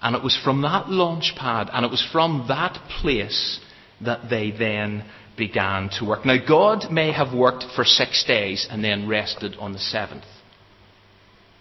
And 0.01 0.17
it 0.17 0.23
was 0.23 0.41
from 0.43 0.63
that 0.63 0.89
launch 0.89 1.35
pad 1.37 1.69
and 1.71 1.85
it 1.85 1.91
was 1.91 2.07
from 2.11 2.47
that 2.49 2.79
place 3.03 3.61
that 4.01 4.31
they 4.31 4.51
then 4.51 5.05
began 5.37 5.89
to 5.99 6.05
work. 6.05 6.25
Now, 6.25 6.37
God 6.47 6.91
may 6.91 7.13
have 7.13 7.35
worked 7.35 7.65
for 7.75 7.85
six 7.85 8.25
days 8.25 8.67
and 8.71 8.85
then 8.85 9.09
rested 9.09 9.57
on 9.59 9.73
the 9.73 9.79
seventh. 9.79 10.25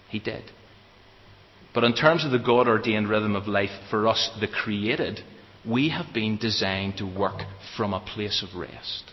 He 0.10 0.20
did. 0.20 0.44
But 1.74 1.84
in 1.84 1.94
terms 1.94 2.26
of 2.26 2.32
the 2.32 2.40
God 2.40 2.68
ordained 2.68 3.10
rhythm 3.10 3.36
of 3.36 3.48
life 3.48 3.70
for 3.90 4.08
us, 4.08 4.30
the 4.40 4.48
created, 4.48 5.22
we 5.68 5.90
have 5.90 6.14
been 6.14 6.38
designed 6.38 6.98
to 6.98 7.06
work 7.06 7.42
from 7.78 7.94
a 7.94 8.00
place 8.00 8.44
of 8.44 8.60
rest. 8.60 9.04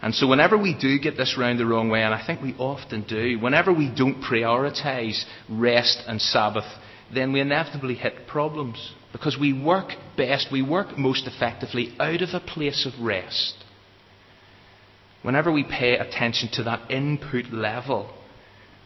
And 0.00 0.14
so, 0.14 0.28
whenever 0.28 0.56
we 0.56 0.78
do 0.78 1.00
get 1.00 1.16
this 1.16 1.36
round 1.36 1.58
the 1.58 1.66
wrong 1.66 1.88
way, 1.88 2.02
and 2.02 2.14
I 2.14 2.24
think 2.24 2.40
we 2.40 2.54
often 2.54 3.02
do, 3.02 3.38
whenever 3.40 3.72
we 3.72 3.92
don't 3.92 4.22
prioritise 4.22 5.24
rest 5.48 6.04
and 6.06 6.22
Sabbath, 6.22 6.66
then 7.12 7.32
we 7.32 7.40
inevitably 7.40 7.94
hit 7.94 8.26
problems. 8.26 8.92
Because 9.12 9.38
we 9.40 9.52
work 9.52 9.92
best, 10.16 10.48
we 10.52 10.62
work 10.62 10.98
most 10.98 11.26
effectively 11.26 11.94
out 11.98 12.20
of 12.22 12.30
a 12.34 12.40
place 12.40 12.86
of 12.86 13.04
rest. 13.04 13.54
Whenever 15.22 15.50
we 15.50 15.64
pay 15.64 15.94
attention 15.96 16.48
to 16.52 16.62
that 16.64 16.90
input 16.90 17.46
level, 17.52 18.10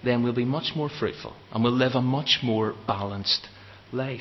then 0.05 0.23
we'll 0.23 0.33
be 0.33 0.45
much 0.45 0.73
more 0.75 0.89
fruitful 0.89 1.35
and 1.53 1.63
we'll 1.63 1.73
live 1.73 1.93
a 1.95 2.03
much 2.03 2.39
more 2.43 2.75
balanced 2.87 3.49
life. 3.93 4.21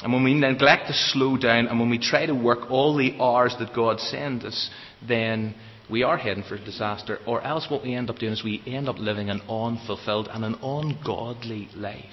And 0.00 0.12
when 0.12 0.24
we 0.24 0.34
neglect 0.34 0.88
to 0.88 0.92
slow 0.92 1.36
down 1.38 1.66
and 1.68 1.80
when 1.80 1.88
we 1.88 1.98
try 1.98 2.26
to 2.26 2.34
work 2.34 2.70
all 2.70 2.96
the 2.96 3.16
hours 3.20 3.56
that 3.58 3.74
God 3.74 3.98
sends 3.98 4.44
us, 4.44 4.70
then 5.06 5.54
we 5.90 6.02
are 6.02 6.18
heading 6.18 6.44
for 6.44 6.58
disaster. 6.58 7.18
Or 7.26 7.40
else 7.40 7.68
what 7.70 7.82
we 7.82 7.94
end 7.94 8.10
up 8.10 8.18
doing 8.18 8.32
is 8.32 8.44
we 8.44 8.62
end 8.66 8.88
up 8.88 8.98
living 8.98 9.30
an 9.30 9.40
unfulfilled 9.48 10.28
and 10.30 10.44
an 10.44 10.56
ungodly 10.62 11.68
life. 11.74 12.04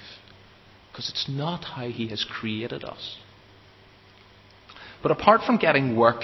Because 0.94 1.08
it's 1.08 1.28
not 1.28 1.64
how 1.64 1.88
He 1.88 2.06
has 2.08 2.24
created 2.24 2.84
us. 2.84 3.16
But 5.02 5.10
apart 5.10 5.40
from 5.42 5.56
getting 5.56 5.96
work 5.96 6.22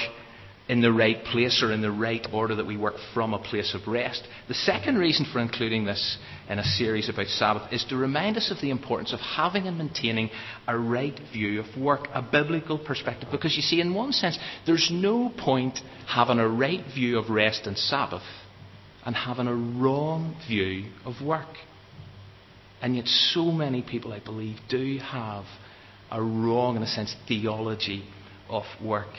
in 0.69 0.81
the 0.81 0.93
right 0.93 1.25
place 1.25 1.61
or 1.61 1.73
in 1.73 1.83
the 1.83 1.91
right 1.91 2.25
order 2.33 2.55
that 2.55 2.67
we 2.69 2.77
work 2.77 2.95
from 3.13 3.35
a 3.35 3.39
place 3.41 3.75
of 3.75 3.89
rest, 3.89 4.23
the 4.47 4.55
second 4.55 4.97
reason 4.97 5.27
for 5.33 5.41
including 5.41 5.87
this 5.87 6.19
in 6.49 6.61
a 6.61 6.65
series 6.65 7.09
about 7.09 7.27
Sabbath 7.27 7.73
is 7.73 7.85
to 7.87 7.97
remind 7.97 8.37
us 8.37 8.53
of 8.53 8.61
the 8.61 8.71
importance 8.71 9.13
of 9.13 9.19
having 9.19 9.67
and 9.67 9.77
maintaining 9.77 10.31
a 10.69 10.79
right 10.79 11.19
view 11.33 11.59
of 11.59 11.77
work, 11.77 12.07
a 12.15 12.23
biblical 12.23 12.79
perspective. 12.79 13.29
Because 13.33 13.57
you 13.57 13.63
see, 13.63 13.81
in 13.81 13.93
one 13.93 14.13
sense, 14.13 14.39
there's 14.67 14.89
no 14.93 15.33
point 15.37 15.81
having 16.07 16.39
a 16.39 16.49
right 16.49 16.85
view 16.95 17.19
of 17.19 17.29
rest 17.29 17.67
and 17.67 17.77
Sabbath 17.77 18.23
and 19.05 19.17
having 19.17 19.49
a 19.49 19.55
wrong 19.55 20.37
view 20.47 20.85
of 21.05 21.21
work. 21.21 21.49
And 22.83 22.97
yet, 22.97 23.07
so 23.07 23.47
many 23.47 23.83
people, 23.83 24.13
I 24.13 24.21
believe, 24.21 24.57
do 24.69 24.99
have 24.99 25.45
a 26.11 26.23
wrong, 26.23 26.77
in 26.77 26.83
a 26.83 26.87
sense, 26.87 27.15
theology 27.29 28.05
of 28.49 28.65
work. 28.83 29.15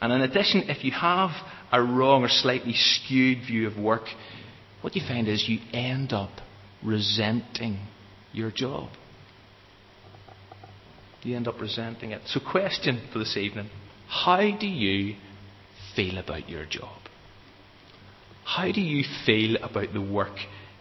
And 0.00 0.12
in 0.12 0.20
addition, 0.20 0.64
if 0.68 0.84
you 0.84 0.92
have 0.92 1.30
a 1.72 1.82
wrong 1.82 2.24
or 2.24 2.28
slightly 2.28 2.74
skewed 2.74 3.46
view 3.46 3.66
of 3.66 3.76
work, 3.76 4.04
what 4.80 4.94
you 4.94 5.02
find 5.06 5.28
is 5.28 5.48
you 5.48 5.60
end 5.72 6.12
up 6.12 6.30
resenting 6.84 7.78
your 8.32 8.50
job. 8.50 8.90
You 11.22 11.36
end 11.36 11.48
up 11.48 11.58
resenting 11.58 12.10
it. 12.10 12.20
So, 12.26 12.38
question 12.38 13.08
for 13.12 13.18
this 13.18 13.36
evening 13.36 13.70
How 14.08 14.56
do 14.58 14.66
you 14.66 15.16
feel 15.96 16.18
about 16.18 16.50
your 16.50 16.66
job? 16.66 16.98
How 18.44 18.70
do 18.70 18.82
you 18.82 19.04
feel 19.24 19.56
about 19.56 19.94
the 19.94 20.02
work 20.02 20.36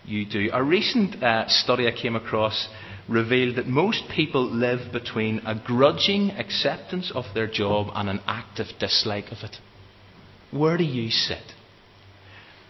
you 0.05 0.25
do. 0.25 0.49
A 0.53 0.63
recent 0.63 1.21
uh, 1.23 1.47
study 1.47 1.87
I 1.87 1.91
came 1.91 2.15
across 2.15 2.67
revealed 3.07 3.57
that 3.57 3.67
most 3.67 4.03
people 4.15 4.45
live 4.49 4.91
between 4.91 5.39
a 5.45 5.55
grudging 5.55 6.31
acceptance 6.31 7.11
of 7.13 7.25
their 7.33 7.47
job 7.47 7.87
and 7.93 8.09
an 8.09 8.21
active 8.25 8.67
dislike 8.79 9.25
of 9.31 9.39
it. 9.43 9.57
Where 10.51 10.77
do 10.77 10.83
you 10.83 11.09
sit? 11.09 11.43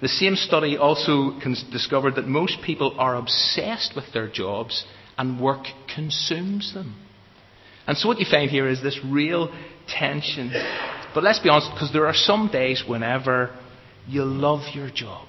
The 0.01 0.07
same 0.07 0.35
study 0.35 0.77
also 0.77 1.39
discovered 1.71 2.15
that 2.15 2.27
most 2.27 2.57
people 2.65 2.95
are 2.97 3.15
obsessed 3.15 3.93
with 3.95 4.05
their 4.13 4.29
jobs 4.29 4.85
and 5.17 5.39
work 5.39 5.65
consumes 5.93 6.73
them. 6.73 6.95
And 7.87 7.97
so 7.97 8.07
what 8.07 8.19
you 8.19 8.25
find 8.29 8.49
here 8.49 8.67
is 8.67 8.81
this 8.81 8.99
real 9.05 9.53
tension. 9.87 10.51
But 11.13 11.23
let's 11.23 11.39
be 11.39 11.49
honest, 11.49 11.71
because 11.73 11.91
there 11.93 12.07
are 12.07 12.13
some 12.13 12.49
days 12.51 12.83
whenever 12.87 13.55
you 14.07 14.23
love 14.23 14.61
your 14.73 14.89
job. 14.89 15.27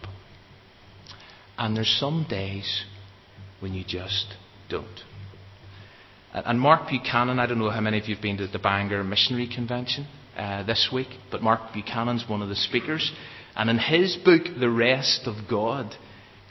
And 1.56 1.76
there's 1.76 1.96
some 2.00 2.26
days 2.28 2.84
when 3.60 3.74
you 3.74 3.84
just 3.86 4.34
don't. 4.68 5.00
And 6.32 6.60
Mark 6.60 6.88
Buchanan, 6.88 7.38
I 7.38 7.46
don't 7.46 7.60
know 7.60 7.70
how 7.70 7.80
many 7.80 7.98
of 7.98 8.08
you 8.08 8.16
have 8.16 8.22
been 8.22 8.38
to 8.38 8.48
the 8.48 8.58
Bangor 8.58 9.04
Missionary 9.04 9.46
Convention 9.46 10.06
uh, 10.36 10.64
this 10.64 10.90
week, 10.92 11.08
but 11.30 11.42
Mark 11.42 11.72
Buchanan's 11.72 12.28
one 12.28 12.42
of 12.42 12.48
the 12.48 12.56
speakers. 12.56 13.12
And 13.54 13.70
in 13.70 13.78
his 13.78 14.16
book, 14.16 14.42
The 14.58 14.68
Rest 14.68 15.22
of 15.26 15.48
God, 15.48 15.94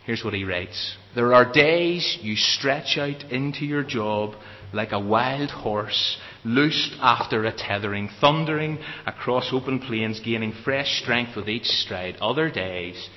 here's 0.06 0.24
what 0.24 0.34
he 0.34 0.46
writes 0.46 0.96
There 1.16 1.34
are 1.34 1.52
days 1.52 2.18
you 2.22 2.38
stretch 2.38 2.98
out 2.98 3.30
into 3.30 3.66
your 3.66 3.84
job 3.84 4.36
like 4.72 4.94
a 4.94 5.00
wild 5.00 5.52
horse, 5.52 6.18
loosed 6.46 6.96
after 7.02 7.44
a 7.44 7.52
tethering, 7.52 8.10
thundering 8.22 8.80
across 9.06 9.50
open 9.52 9.80
plains, 9.80 10.22
gaining 10.22 10.54
fresh 10.64 11.02
strength 11.02 11.36
with 11.36 11.50
each 11.50 11.66
stride. 11.66 12.16
Other 12.22 12.50
days, 12.50 13.10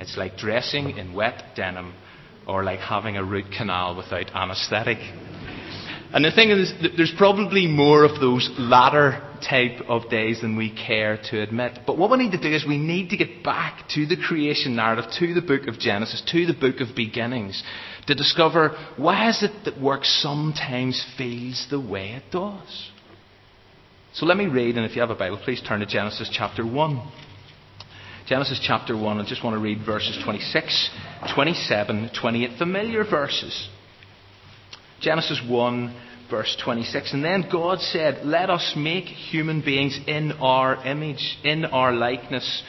it's 0.00 0.16
like 0.16 0.36
dressing 0.36 0.96
in 0.96 1.14
wet 1.14 1.54
denim 1.56 1.94
or 2.46 2.64
like 2.64 2.80
having 2.80 3.16
a 3.16 3.24
root 3.24 3.46
canal 3.56 3.96
without 3.96 4.30
anaesthetic. 4.34 4.98
And 6.12 6.24
the 6.24 6.30
thing 6.30 6.50
is, 6.50 6.72
there's 6.96 7.12
probably 7.16 7.66
more 7.66 8.04
of 8.04 8.20
those 8.20 8.48
latter 8.56 9.20
type 9.48 9.80
of 9.88 10.08
days 10.08 10.42
than 10.42 10.56
we 10.56 10.70
care 10.70 11.18
to 11.30 11.42
admit. 11.42 11.80
But 11.86 11.98
what 11.98 12.10
we 12.10 12.18
need 12.18 12.30
to 12.32 12.40
do 12.40 12.54
is 12.54 12.64
we 12.64 12.78
need 12.78 13.10
to 13.10 13.16
get 13.16 13.42
back 13.42 13.88
to 13.94 14.06
the 14.06 14.16
creation 14.16 14.76
narrative, 14.76 15.10
to 15.18 15.34
the 15.34 15.42
book 15.42 15.66
of 15.66 15.78
Genesis, 15.78 16.22
to 16.30 16.46
the 16.46 16.54
book 16.54 16.80
of 16.80 16.94
beginnings, 16.94 17.64
to 18.06 18.14
discover 18.14 18.76
why 18.96 19.28
is 19.28 19.42
it 19.42 19.64
that 19.64 19.80
work 19.80 20.04
sometimes 20.04 21.04
feels 21.18 21.66
the 21.70 21.80
way 21.80 22.10
it 22.10 22.30
does. 22.30 22.90
So 24.12 24.26
let 24.26 24.36
me 24.36 24.46
read, 24.46 24.76
and 24.76 24.86
if 24.86 24.94
you 24.94 25.00
have 25.00 25.10
a 25.10 25.16
Bible, 25.16 25.40
please 25.42 25.60
turn 25.60 25.80
to 25.80 25.86
Genesis 25.86 26.30
chapter 26.32 26.64
1. 26.64 27.12
Genesis 28.26 28.58
chapter 28.62 28.96
1, 28.96 29.20
I 29.20 29.24
just 29.26 29.44
want 29.44 29.54
to 29.54 29.60
read 29.60 29.84
verses 29.84 30.18
26, 30.24 30.90
27, 31.34 32.10
28, 32.18 32.56
familiar 32.56 33.04
verses. 33.04 33.68
Genesis 35.02 35.42
1, 35.46 35.94
verse 36.30 36.56
26. 36.64 37.12
And 37.12 37.22
then 37.22 37.44
God 37.52 37.80
said, 37.80 38.24
Let 38.24 38.48
us 38.48 38.72
make 38.78 39.04
human 39.04 39.60
beings 39.60 39.98
in 40.06 40.32
our 40.40 40.82
image, 40.86 41.36
in 41.44 41.66
our 41.66 41.92
likeness, 41.92 42.62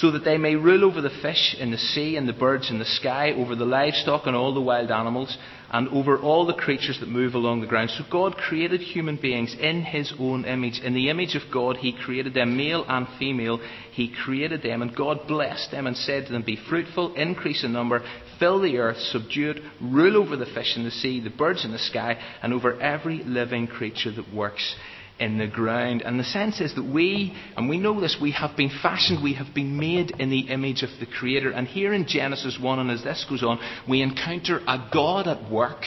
so 0.00 0.10
that 0.10 0.24
they 0.24 0.36
may 0.36 0.54
rule 0.54 0.84
over 0.84 1.00
the 1.00 1.18
fish 1.22 1.56
in 1.58 1.70
the 1.70 1.78
sea 1.78 2.16
and 2.16 2.28
the 2.28 2.32
birds 2.32 2.70
in 2.70 2.78
the 2.78 2.84
sky, 2.84 3.32
over 3.32 3.56
the 3.56 3.64
livestock 3.64 4.26
and 4.26 4.36
all 4.36 4.52
the 4.52 4.60
wild 4.60 4.90
animals, 4.90 5.36
and 5.70 5.88
over 5.88 6.18
all 6.18 6.44
the 6.44 6.52
creatures 6.52 6.98
that 7.00 7.08
move 7.08 7.34
along 7.34 7.60
the 7.60 7.66
ground. 7.66 7.90
So 7.90 8.04
God 8.10 8.36
created 8.36 8.80
human 8.80 9.16
beings 9.16 9.56
in 9.58 9.82
His 9.82 10.12
own 10.18 10.44
image. 10.44 10.80
In 10.80 10.92
the 10.92 11.08
image 11.08 11.34
of 11.34 11.50
God, 11.52 11.78
He 11.78 11.96
created 12.04 12.34
them, 12.34 12.56
male 12.56 12.84
and 12.86 13.06
female. 13.18 13.58
He 13.90 14.14
created 14.24 14.62
them, 14.62 14.82
and 14.82 14.94
God 14.94 15.26
blessed 15.26 15.70
them 15.70 15.86
and 15.86 15.96
said 15.96 16.26
to 16.26 16.32
them, 16.32 16.42
Be 16.42 16.58
fruitful, 16.68 17.14
increase 17.14 17.64
in 17.64 17.72
number, 17.72 18.04
fill 18.38 18.60
the 18.60 18.76
earth, 18.76 18.98
subdue 18.98 19.52
it, 19.52 19.62
rule 19.80 20.18
over 20.18 20.36
the 20.36 20.46
fish 20.46 20.76
in 20.76 20.84
the 20.84 20.90
sea, 20.90 21.20
the 21.20 21.30
birds 21.30 21.64
in 21.64 21.72
the 21.72 21.78
sky, 21.78 22.18
and 22.42 22.52
over 22.52 22.78
every 22.80 23.24
living 23.24 23.66
creature 23.66 24.12
that 24.12 24.34
works 24.34 24.76
in 25.18 25.38
the 25.38 25.46
ground. 25.46 26.02
And 26.02 26.20
the 26.20 26.24
sense 26.24 26.60
is 26.60 26.74
that 26.74 26.84
we, 26.84 27.34
and 27.56 27.68
we 27.68 27.78
know 27.78 28.00
this, 28.00 28.18
we 28.20 28.32
have 28.32 28.56
been 28.56 28.70
fashioned, 28.82 29.22
we 29.22 29.34
have 29.34 29.54
been 29.54 29.78
made 29.78 30.10
in 30.18 30.30
the 30.30 30.40
image 30.40 30.82
of 30.82 30.90
the 31.00 31.06
Creator. 31.06 31.50
And 31.50 31.66
here 31.66 31.94
in 31.94 32.06
Genesis 32.06 32.58
1, 32.60 32.78
and 32.78 32.90
as 32.90 33.02
this 33.02 33.24
goes 33.28 33.42
on, 33.42 33.58
we 33.88 34.02
encounter 34.02 34.58
a 34.66 34.90
God 34.92 35.26
at 35.26 35.50
work 35.50 35.84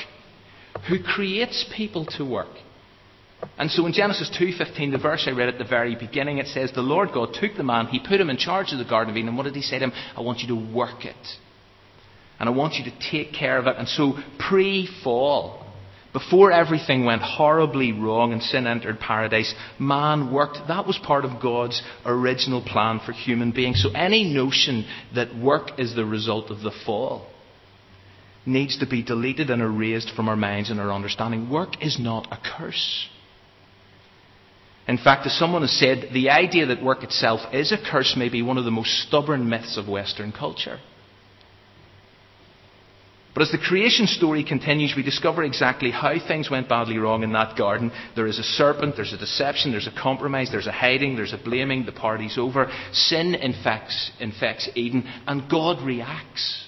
who 0.87 1.01
creates 1.03 1.65
people 1.75 2.05
to 2.17 2.25
work. 2.25 2.49
And 3.57 3.71
so 3.71 3.85
in 3.85 3.93
Genesis 3.93 4.29
2:15, 4.37 4.91
the 4.91 4.97
verse 4.97 5.25
I 5.27 5.31
read 5.31 5.47
at 5.47 5.57
the 5.57 5.63
very 5.63 5.95
beginning, 5.95 6.39
it 6.39 6.47
says, 6.47 6.71
"The 6.71 6.81
Lord 6.81 7.13
God 7.13 7.33
took 7.33 7.55
the 7.55 7.63
man, 7.63 7.87
he 7.87 7.99
put 7.99 8.19
him 8.19 8.29
in 8.29 8.37
charge 8.37 8.73
of 8.73 8.79
the 8.79 8.85
garden 8.85 9.11
of 9.11 9.17
Eden, 9.17 9.29
and 9.29 9.37
what 9.37 9.45
did 9.45 9.55
he 9.55 9.61
say 9.61 9.79
to 9.79 9.85
him? 9.85 9.93
I 10.17 10.21
want 10.21 10.41
you 10.41 10.47
to 10.49 10.55
work 10.55 11.05
it. 11.05 11.37
And 12.39 12.49
I 12.49 12.51
want 12.51 12.75
you 12.75 12.85
to 12.85 12.91
take 12.99 13.31
care 13.31 13.57
of 13.57 13.67
it." 13.67 13.75
And 13.77 13.87
so 13.87 14.17
pre-fall, 14.37 15.58
before 16.13 16.51
everything 16.51 17.05
went 17.05 17.21
horribly 17.21 17.91
wrong 17.91 18.33
and 18.33 18.41
sin 18.41 18.65
entered 18.65 18.99
paradise, 18.99 19.53
man 19.77 20.31
worked. 20.31 20.57
That 20.67 20.87
was 20.87 20.97
part 20.97 21.23
of 21.23 21.41
God's 21.41 21.81
original 22.05 22.61
plan 22.61 22.99
for 23.05 23.11
human 23.11 23.51
beings. 23.51 23.83
So 23.83 23.91
any 23.91 24.23
notion 24.33 24.85
that 25.13 25.35
work 25.35 25.79
is 25.79 25.95
the 25.95 26.05
result 26.05 26.49
of 26.49 26.61
the 26.61 26.71
fall 26.85 27.27
needs 28.45 28.79
to 28.79 28.87
be 28.87 29.03
deleted 29.03 29.49
and 29.49 29.61
erased 29.61 30.11
from 30.15 30.27
our 30.27 30.35
minds 30.35 30.71
and 30.71 30.79
our 30.79 30.91
understanding. 30.91 31.49
Work 31.49 31.83
is 31.83 31.99
not 31.99 32.27
a 32.31 32.39
curse. 32.57 33.07
In 34.87 34.97
fact, 34.97 35.27
as 35.27 35.37
someone 35.37 35.61
has 35.61 35.77
said, 35.77 36.09
the 36.13 36.31
idea 36.31 36.65
that 36.65 36.81
work 36.81 37.03
itself 37.03 37.41
is 37.53 37.71
a 37.71 37.77
curse 37.77 38.15
may 38.17 38.29
be 38.29 38.41
one 38.41 38.57
of 38.57 38.65
the 38.65 38.71
most 38.71 39.07
stubborn 39.07 39.47
myths 39.47 39.77
of 39.77 39.87
Western 39.87 40.31
culture. 40.31 40.79
But 43.39 43.47
as 43.47 43.51
the 43.53 43.57
creation 43.57 44.05
story 44.05 44.43
continues, 44.43 44.95
we 44.97 45.01
discover 45.01 45.45
exactly 45.45 45.91
how 45.91 46.13
things 46.19 46.49
went 46.49 46.67
badly 46.67 46.97
wrong 46.97 47.23
in 47.23 47.31
that 47.31 47.55
garden. 47.57 47.89
There 48.13 48.27
is 48.27 48.37
a 48.37 48.43
serpent, 48.43 48.97
there's 48.97 49.13
a 49.13 49.17
deception, 49.17 49.71
there's 49.71 49.87
a 49.87 49.97
compromise, 49.97 50.49
there's 50.51 50.67
a 50.67 50.73
hiding, 50.73 51.15
there's 51.15 51.31
a 51.31 51.37
blaming, 51.37 51.85
the 51.85 51.93
party's 51.93 52.37
over. 52.37 52.69
Sin 52.91 53.35
infects, 53.35 54.11
infects 54.19 54.67
Eden, 54.75 55.09
and 55.25 55.49
God 55.49 55.81
reacts. 55.81 56.67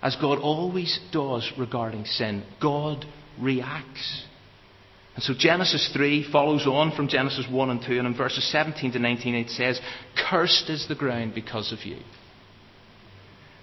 As 0.00 0.16
God 0.16 0.38
always 0.38 0.98
does 1.12 1.52
regarding 1.58 2.06
sin, 2.06 2.42
God 2.58 3.04
reacts. 3.38 4.24
And 5.16 5.22
so 5.22 5.34
Genesis 5.36 5.90
3 5.92 6.32
follows 6.32 6.66
on 6.66 6.96
from 6.96 7.08
Genesis 7.08 7.44
1 7.50 7.68
and 7.68 7.82
2, 7.86 7.98
and 7.98 8.06
in 8.06 8.16
verses 8.16 8.50
17 8.50 8.92
to 8.92 8.98
19 8.98 9.34
it 9.34 9.50
says, 9.50 9.82
Cursed 10.30 10.70
is 10.70 10.88
the 10.88 10.94
ground 10.94 11.34
because 11.34 11.72
of 11.72 11.84
you. 11.84 11.98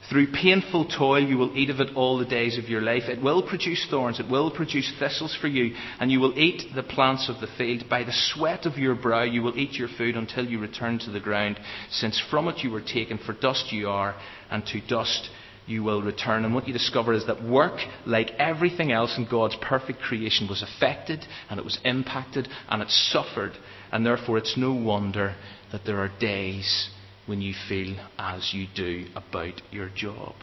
Through 0.10 0.32
painful 0.32 0.86
toil, 0.86 1.20
you 1.20 1.38
will 1.38 1.58
eat 1.58 1.70
of 1.70 1.82
it 1.82 1.94
all 1.94 2.18
the 2.18 2.26
days 2.26 2.58
of 2.58 2.70
your 2.70 2.82
life. 2.82 3.04
It 3.10 3.22
will 3.22 3.44
produce 3.44 3.86
thorns, 3.90 4.22
it 4.22 4.30
will 4.30 4.50
produce 4.50 4.90
thistles 5.00 5.36
for 5.36 5.48
you, 5.48 5.76
and 6.00 6.10
you 6.10 6.22
will 6.22 6.38
eat 6.40 6.74
the 6.74 6.84
plants 6.84 7.28
of 7.28 7.42
the 7.42 7.54
field. 7.58 7.90
By 7.90 8.06
the 8.06 8.14
sweat 8.14 8.66
of 8.66 8.78
your 8.78 8.96
brow, 8.96 9.24
you 9.24 9.42
will 9.42 9.58
eat 9.58 9.74
your 9.74 9.90
food 9.98 10.16
until 10.16 10.46
you 10.46 10.60
return 10.60 10.98
to 11.00 11.12
the 11.12 11.20
ground, 11.20 11.60
since 11.90 12.22
from 12.32 12.48
it 12.48 12.64
you 12.64 12.72
were 12.72 12.82
taken, 12.82 13.18
for 13.18 13.34
dust 13.34 13.74
you 13.74 13.90
are, 13.90 14.16
and 14.50 14.66
to 14.68 14.80
dust 14.88 15.30
you 15.66 15.84
will 15.84 16.02
return. 16.02 16.46
And 16.46 16.56
what 16.56 16.68
you 16.68 16.74
discover 16.74 17.12
is 17.12 17.28
that 17.28 17.44
work, 17.44 17.78
like 18.06 18.32
everything 18.40 18.94
else 18.94 19.18
in 19.18 19.28
God's 19.30 19.58
perfect 19.62 20.00
creation, 20.00 20.48
was 20.48 20.64
affected, 20.64 21.26
and 21.50 21.60
it 21.60 21.66
was 21.66 21.80
impacted, 21.84 22.48
and 22.70 22.82
it 22.82 22.90
suffered, 22.90 23.52
and 23.92 24.06
therefore 24.06 24.38
it's 24.38 24.56
no 24.56 24.74
wonder 24.74 25.36
that 25.74 25.82
there 25.86 26.00
are 26.00 26.12
days 26.18 26.92
when 27.28 27.42
you 27.42 27.54
feel 27.70 27.96
as 28.18 28.52
you 28.54 28.66
do 28.76 29.06
about 29.16 29.62
your 29.72 29.90
job. 29.90 30.34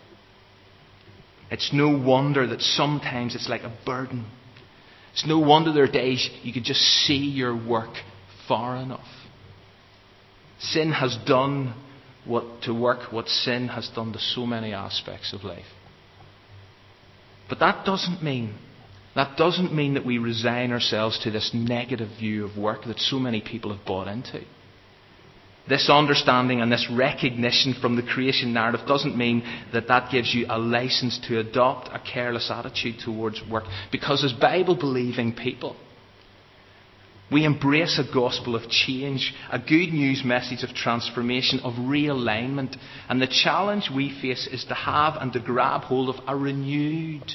It's 1.50 1.72
no 1.72 1.96
wonder 1.96 2.46
that 2.46 2.60
sometimes 2.60 3.34
it's 3.34 3.48
like 3.48 3.62
a 3.62 3.76
burden. 3.84 4.26
It's 5.12 5.26
no 5.26 5.38
wonder 5.38 5.72
there 5.72 5.84
are 5.84 5.90
days 5.90 6.28
you 6.42 6.52
could 6.52 6.64
just 6.64 6.80
see 6.80 7.16
your 7.16 7.54
work 7.54 7.94
far 8.46 8.76
enough. 8.76 9.06
Sin 10.58 10.92
has 10.92 11.16
done 11.26 11.74
what 12.24 12.62
to 12.62 12.72
work 12.72 13.12
what 13.12 13.28
sin 13.28 13.68
has 13.68 13.88
done 13.94 14.12
to 14.12 14.18
so 14.18 14.46
many 14.46 14.72
aspects 14.72 15.32
of 15.32 15.44
life. 15.44 15.66
But 17.48 17.60
that 17.60 17.84
doesn't 17.84 18.22
mean 18.22 18.54
that 19.14 19.36
doesn't 19.36 19.72
mean 19.72 19.94
that 19.94 20.04
we 20.04 20.18
resign 20.18 20.72
ourselves 20.72 21.20
to 21.20 21.30
this 21.30 21.52
negative 21.54 22.08
view 22.18 22.44
of 22.44 22.56
work 22.56 22.84
that 22.86 22.98
so 22.98 23.18
many 23.18 23.40
people 23.40 23.74
have 23.74 23.86
bought 23.86 24.08
into. 24.08 24.42
This 25.66 25.88
understanding 25.88 26.60
and 26.60 26.70
this 26.70 26.88
recognition 26.90 27.74
from 27.80 27.96
the 27.96 28.02
creation 28.02 28.52
narrative 28.52 28.86
doesn't 28.86 29.16
mean 29.16 29.42
that 29.72 29.88
that 29.88 30.10
gives 30.10 30.34
you 30.34 30.46
a 30.48 30.58
license 30.58 31.18
to 31.26 31.38
adopt 31.38 31.88
a 31.88 31.98
careless 31.98 32.50
attitude 32.50 32.96
towards 33.02 33.42
work. 33.50 33.64
Because 33.90 34.22
as 34.24 34.32
Bible 34.34 34.74
believing 34.74 35.34
people, 35.34 35.74
we 37.32 37.46
embrace 37.46 37.98
a 37.98 38.12
gospel 38.12 38.54
of 38.54 38.68
change, 38.68 39.34
a 39.50 39.58
good 39.58 39.94
news 39.94 40.22
message 40.22 40.62
of 40.62 40.74
transformation, 40.74 41.60
of 41.60 41.72
realignment. 41.74 42.76
And 43.08 43.20
the 43.20 43.26
challenge 43.26 43.88
we 43.94 44.10
face 44.20 44.46
is 44.46 44.66
to 44.66 44.74
have 44.74 45.14
and 45.16 45.32
to 45.32 45.40
grab 45.40 45.82
hold 45.82 46.10
of 46.10 46.22
a 46.28 46.36
renewed 46.36 47.32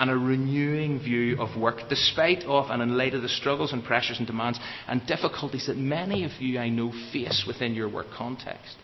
and 0.00 0.10
a 0.10 0.16
renewing 0.16 0.98
view 0.98 1.38
of 1.38 1.60
work, 1.60 1.82
despite 1.90 2.42
of 2.44 2.70
and 2.70 2.80
in 2.82 2.96
light 2.96 3.12
of 3.12 3.20
the 3.20 3.28
struggles 3.28 3.74
and 3.74 3.84
pressures 3.84 4.16
and 4.16 4.26
demands 4.26 4.58
and 4.88 5.06
difficulties 5.06 5.66
that 5.66 5.76
many 5.76 6.24
of 6.24 6.32
you 6.40 6.58
I 6.58 6.70
know 6.70 6.90
face 7.12 7.44
within 7.46 7.74
your 7.74 7.90
work 7.90 8.06
context. 8.16 8.76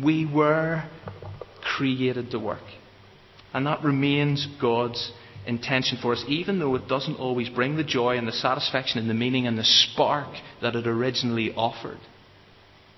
We 0.00 0.24
were 0.24 0.88
created 1.60 2.30
to 2.30 2.38
work. 2.38 2.62
And 3.52 3.66
that 3.66 3.82
remains 3.82 4.46
God's 4.60 5.12
intention 5.48 5.98
for 6.00 6.12
us, 6.12 6.24
even 6.28 6.60
though 6.60 6.76
it 6.76 6.86
doesn't 6.86 7.16
always 7.16 7.48
bring 7.48 7.76
the 7.76 7.82
joy 7.82 8.18
and 8.18 8.28
the 8.28 8.32
satisfaction 8.32 9.00
and 9.00 9.10
the 9.10 9.14
meaning 9.14 9.48
and 9.48 9.58
the 9.58 9.64
spark 9.64 10.28
that 10.62 10.76
it 10.76 10.86
originally 10.86 11.52
offered. 11.54 11.98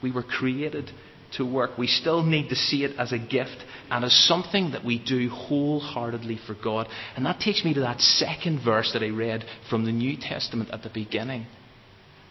We 0.02 0.12
were 0.12 0.22
created 0.22 0.90
to 1.36 1.44
work. 1.44 1.78
We 1.78 1.86
still 1.86 2.22
need 2.22 2.48
to 2.48 2.56
see 2.56 2.84
it 2.84 2.98
as 2.98 3.12
a 3.12 3.18
gift 3.18 3.64
and 3.90 4.04
as 4.04 4.26
something 4.26 4.72
that 4.72 4.84
we 4.84 4.98
do 4.98 5.28
wholeheartedly 5.28 6.40
for 6.46 6.54
God. 6.54 6.88
And 7.16 7.26
that 7.26 7.40
takes 7.40 7.64
me 7.64 7.74
to 7.74 7.80
that 7.80 8.00
second 8.00 8.64
verse 8.64 8.92
that 8.92 9.02
I 9.02 9.08
read 9.08 9.44
from 9.68 9.84
the 9.84 9.92
New 9.92 10.16
Testament 10.16 10.70
at 10.72 10.82
the 10.82 10.90
beginning. 10.90 11.46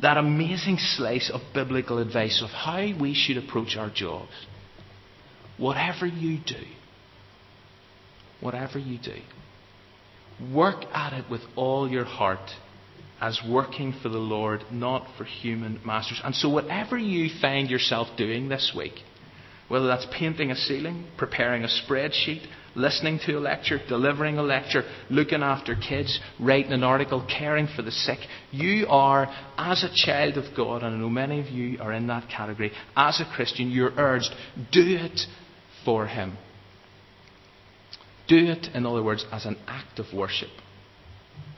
That 0.01 0.17
amazing 0.17 0.77
slice 0.77 1.29
of 1.33 1.41
biblical 1.53 1.99
advice 1.99 2.41
of 2.43 2.49
how 2.49 2.93
we 2.99 3.13
should 3.13 3.37
approach 3.37 3.75
our 3.77 3.89
jobs. 3.89 4.31
Whatever 5.57 6.05
you 6.05 6.39
do, 6.45 6.63
whatever 8.39 8.79
you 8.79 8.97
do, 8.97 9.17
work 10.53 10.85
at 10.93 11.11
it 11.11 11.25
with 11.29 11.41
all 11.57 11.89
your 11.89 12.05
heart 12.05 12.49
as 13.21 13.39
working 13.47 13.93
for 14.01 14.09
the 14.09 14.17
Lord, 14.17 14.63
not 14.71 15.07
for 15.17 15.23
human 15.23 15.79
masters. 15.85 16.21
And 16.23 16.35
so, 16.35 16.49
whatever 16.49 16.97
you 16.97 17.29
find 17.41 17.69
yourself 17.69 18.07
doing 18.17 18.49
this 18.49 18.73
week, 18.75 18.93
whether 19.67 19.87
that's 19.87 20.07
painting 20.11 20.51
a 20.51 20.55
ceiling, 20.55 21.07
preparing 21.17 21.63
a 21.63 21.67
spreadsheet, 21.67 22.45
listening 22.75 23.19
to 23.25 23.33
a 23.33 23.39
lecture, 23.39 23.79
delivering 23.87 24.37
a 24.37 24.43
lecture, 24.43 24.83
looking 25.09 25.43
after 25.43 25.75
kids, 25.75 26.19
writing 26.39 26.71
an 26.71 26.83
article, 26.83 27.25
caring 27.27 27.67
for 27.75 27.81
the 27.81 27.91
sick. 27.91 28.19
You 28.51 28.87
are, 28.87 29.27
as 29.57 29.83
a 29.83 29.89
child 29.93 30.37
of 30.37 30.55
God, 30.55 30.83
and 30.83 30.95
I 30.95 30.97
know 30.97 31.09
many 31.09 31.39
of 31.39 31.47
you 31.47 31.79
are 31.79 31.93
in 31.93 32.07
that 32.07 32.29
category, 32.29 32.71
as 32.95 33.21
a 33.21 33.31
Christian, 33.35 33.69
you're 33.69 33.93
urged, 33.95 34.33
do 34.71 34.81
it 34.81 35.21
for 35.85 36.07
Him. 36.07 36.37
Do 38.27 38.37
it, 38.37 38.67
in 38.73 38.85
other 38.85 39.03
words, 39.03 39.25
as 39.31 39.45
an 39.45 39.57
act 39.67 39.99
of 39.99 40.05
worship, 40.13 40.49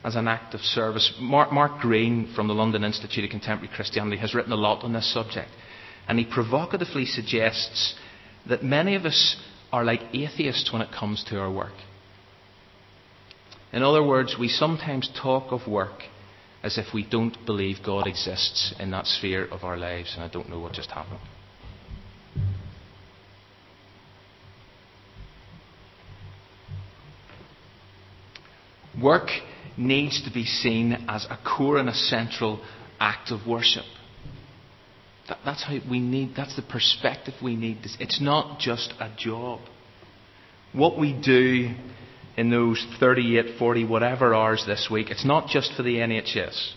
as 0.04 0.16
an 0.16 0.28
act 0.28 0.54
of 0.54 0.62
service. 0.62 1.14
Mark, 1.20 1.52
Mark 1.52 1.80
Greene 1.80 2.32
from 2.36 2.48
the 2.48 2.54
London 2.54 2.84
Institute 2.84 3.24
of 3.24 3.30
Contemporary 3.30 3.74
Christianity 3.74 4.18
has 4.18 4.34
written 4.34 4.52
a 4.52 4.56
lot 4.56 4.84
on 4.84 4.94
this 4.94 5.12
subject. 5.14 5.50
And 6.08 6.18
he 6.18 6.26
provocatively 6.26 7.06
suggests 7.06 7.96
that 8.48 8.64
many 8.64 8.96
of 8.96 9.06
us 9.06 9.38
are 9.72 9.84
like 9.84 10.02
atheists 10.14 10.74
when 10.74 10.82
it 10.82 10.90
comes 10.98 11.24
to 11.30 11.40
our 11.40 11.52
work. 11.52 11.74
In 13.72 13.84
other 13.84 14.04
words, 14.04 14.36
we 14.40 14.48
sometimes 14.48 15.10
talk 15.22 15.52
of 15.52 15.68
work 15.68 16.04
as 16.64 16.78
if 16.78 16.94
we 16.94 17.08
don't 17.08 17.46
believe 17.46 17.78
God 17.86 18.08
exists 18.08 18.74
in 18.80 18.92
that 18.92 19.08
sphere 19.08 19.46
of 19.46 19.64
our 19.64 19.78
lives, 19.78 20.14
and 20.16 20.24
I 20.24 20.28
don't 20.28 20.50
know 20.50 20.60
what 20.60 20.74
just 20.74 20.92
happened. 20.92 21.20
Work 29.02 29.30
needs 29.78 30.24
to 30.24 30.32
be 30.32 30.46
seen 30.46 31.06
as 31.08 31.26
a 31.26 31.38
core 31.38 31.78
and 31.78 31.90
a 31.90 31.94
central 31.94 32.62
act 33.00 33.32
of 33.32 33.48
worship. 33.48 33.86
That, 35.28 35.40
that's 35.46 35.64
how 35.64 35.78
we 35.90 36.00
need, 36.00 36.34
that's 36.36 36.56
the 36.56 36.62
perspective 36.62 37.34
we 37.42 37.56
need. 37.56 37.80
It's 38.00 38.22
not 38.22 38.60
just 38.60 38.94
a 39.00 39.12
job. 39.18 39.62
What 40.74 40.98
we 40.98 41.14
do 41.14 41.74
in 42.38 42.50
those 42.50 42.86
38, 43.00 43.58
40, 43.60 43.86
whatever 43.86 44.34
hours 44.34 44.64
this 44.66 44.88
week, 44.90 45.10
it's 45.10 45.26
not 45.26 45.48
just 45.48 45.74
for 45.76 45.84
the 45.84 45.96
NHS. 45.96 46.74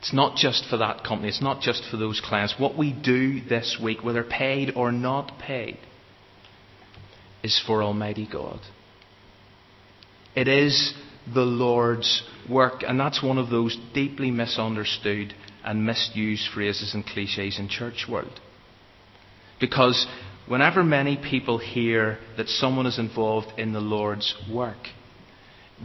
It's 0.00 0.12
not 0.12 0.36
just 0.36 0.66
for 0.68 0.76
that 0.76 1.02
company. 1.02 1.28
It's 1.28 1.40
not 1.40 1.62
just 1.62 1.84
for 1.90 1.96
those 1.96 2.20
clients. 2.22 2.56
What 2.58 2.76
we 2.76 2.92
do 2.92 3.40
this 3.40 3.78
week, 3.82 4.04
whether 4.04 4.22
paid 4.22 4.72
or 4.76 4.92
not 4.92 5.38
paid, 5.38 5.78
is 7.42 7.62
for 7.66 7.82
Almighty 7.82 8.28
God. 8.30 8.60
It 10.36 10.48
is 10.48 10.92
the 11.32 11.42
Lord's 11.42 12.22
work. 12.48 12.82
And 12.86 12.98
that's 12.98 13.22
one 13.22 13.38
of 13.38 13.50
those 13.50 13.78
deeply 13.92 14.30
misunderstood 14.30 15.34
and 15.64 15.86
misused 15.86 16.48
phrases 16.52 16.94
and 16.94 17.06
cliches 17.06 17.58
in 17.58 17.68
church 17.68 18.06
world. 18.08 18.40
Because 19.60 20.06
whenever 20.46 20.84
many 20.84 21.16
people 21.16 21.58
hear 21.58 22.18
that 22.36 22.48
someone 22.48 22.86
is 22.86 22.98
involved 22.98 23.58
in 23.58 23.72
the 23.72 23.80
Lord's 23.80 24.34
work, 24.52 24.88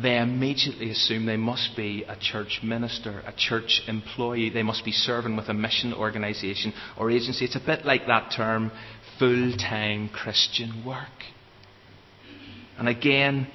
they 0.01 0.17
immediately 0.17 0.91
assume 0.91 1.25
they 1.25 1.37
must 1.37 1.75
be 1.75 2.03
a 2.07 2.15
church 2.15 2.59
minister, 2.63 3.23
a 3.25 3.33
church 3.35 3.81
employee. 3.87 4.49
They 4.49 4.63
must 4.63 4.85
be 4.85 4.91
serving 4.91 5.35
with 5.35 5.49
a 5.49 5.53
mission 5.53 5.93
organisation 5.93 6.73
or 6.97 7.09
agency. 7.09 7.45
It's 7.45 7.55
a 7.55 7.59
bit 7.65 7.85
like 7.85 8.05
that 8.07 8.31
term, 8.35 8.71
full 9.17 9.53
time 9.57 10.09
Christian 10.09 10.85
work. 10.85 11.07
And 12.77 12.87
again, 12.87 13.47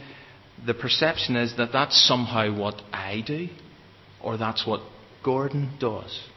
the 0.67 0.75
perception 0.75 1.37
is 1.37 1.57
that 1.57 1.71
that's 1.73 2.07
somehow 2.07 2.57
what 2.57 2.81
I 2.93 3.23
do, 3.27 3.49
or 4.23 4.37
that's 4.37 4.67
what 4.67 4.81
Gordon 5.23 5.77
does. 5.79 6.29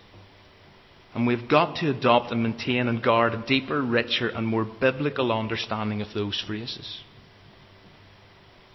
And 1.14 1.26
we've 1.26 1.50
got 1.50 1.78
to 1.78 1.90
adopt 1.90 2.32
and 2.32 2.44
maintain 2.44 2.88
and 2.88 3.02
guard 3.02 3.34
a 3.34 3.44
deeper, 3.48 3.82
richer, 3.82 4.30
and 4.30 4.46
more 4.46 4.66
biblical 4.66 5.32
understanding 5.32 6.02
of 6.02 6.10
those 6.14 6.44
phrases. 6.46 7.02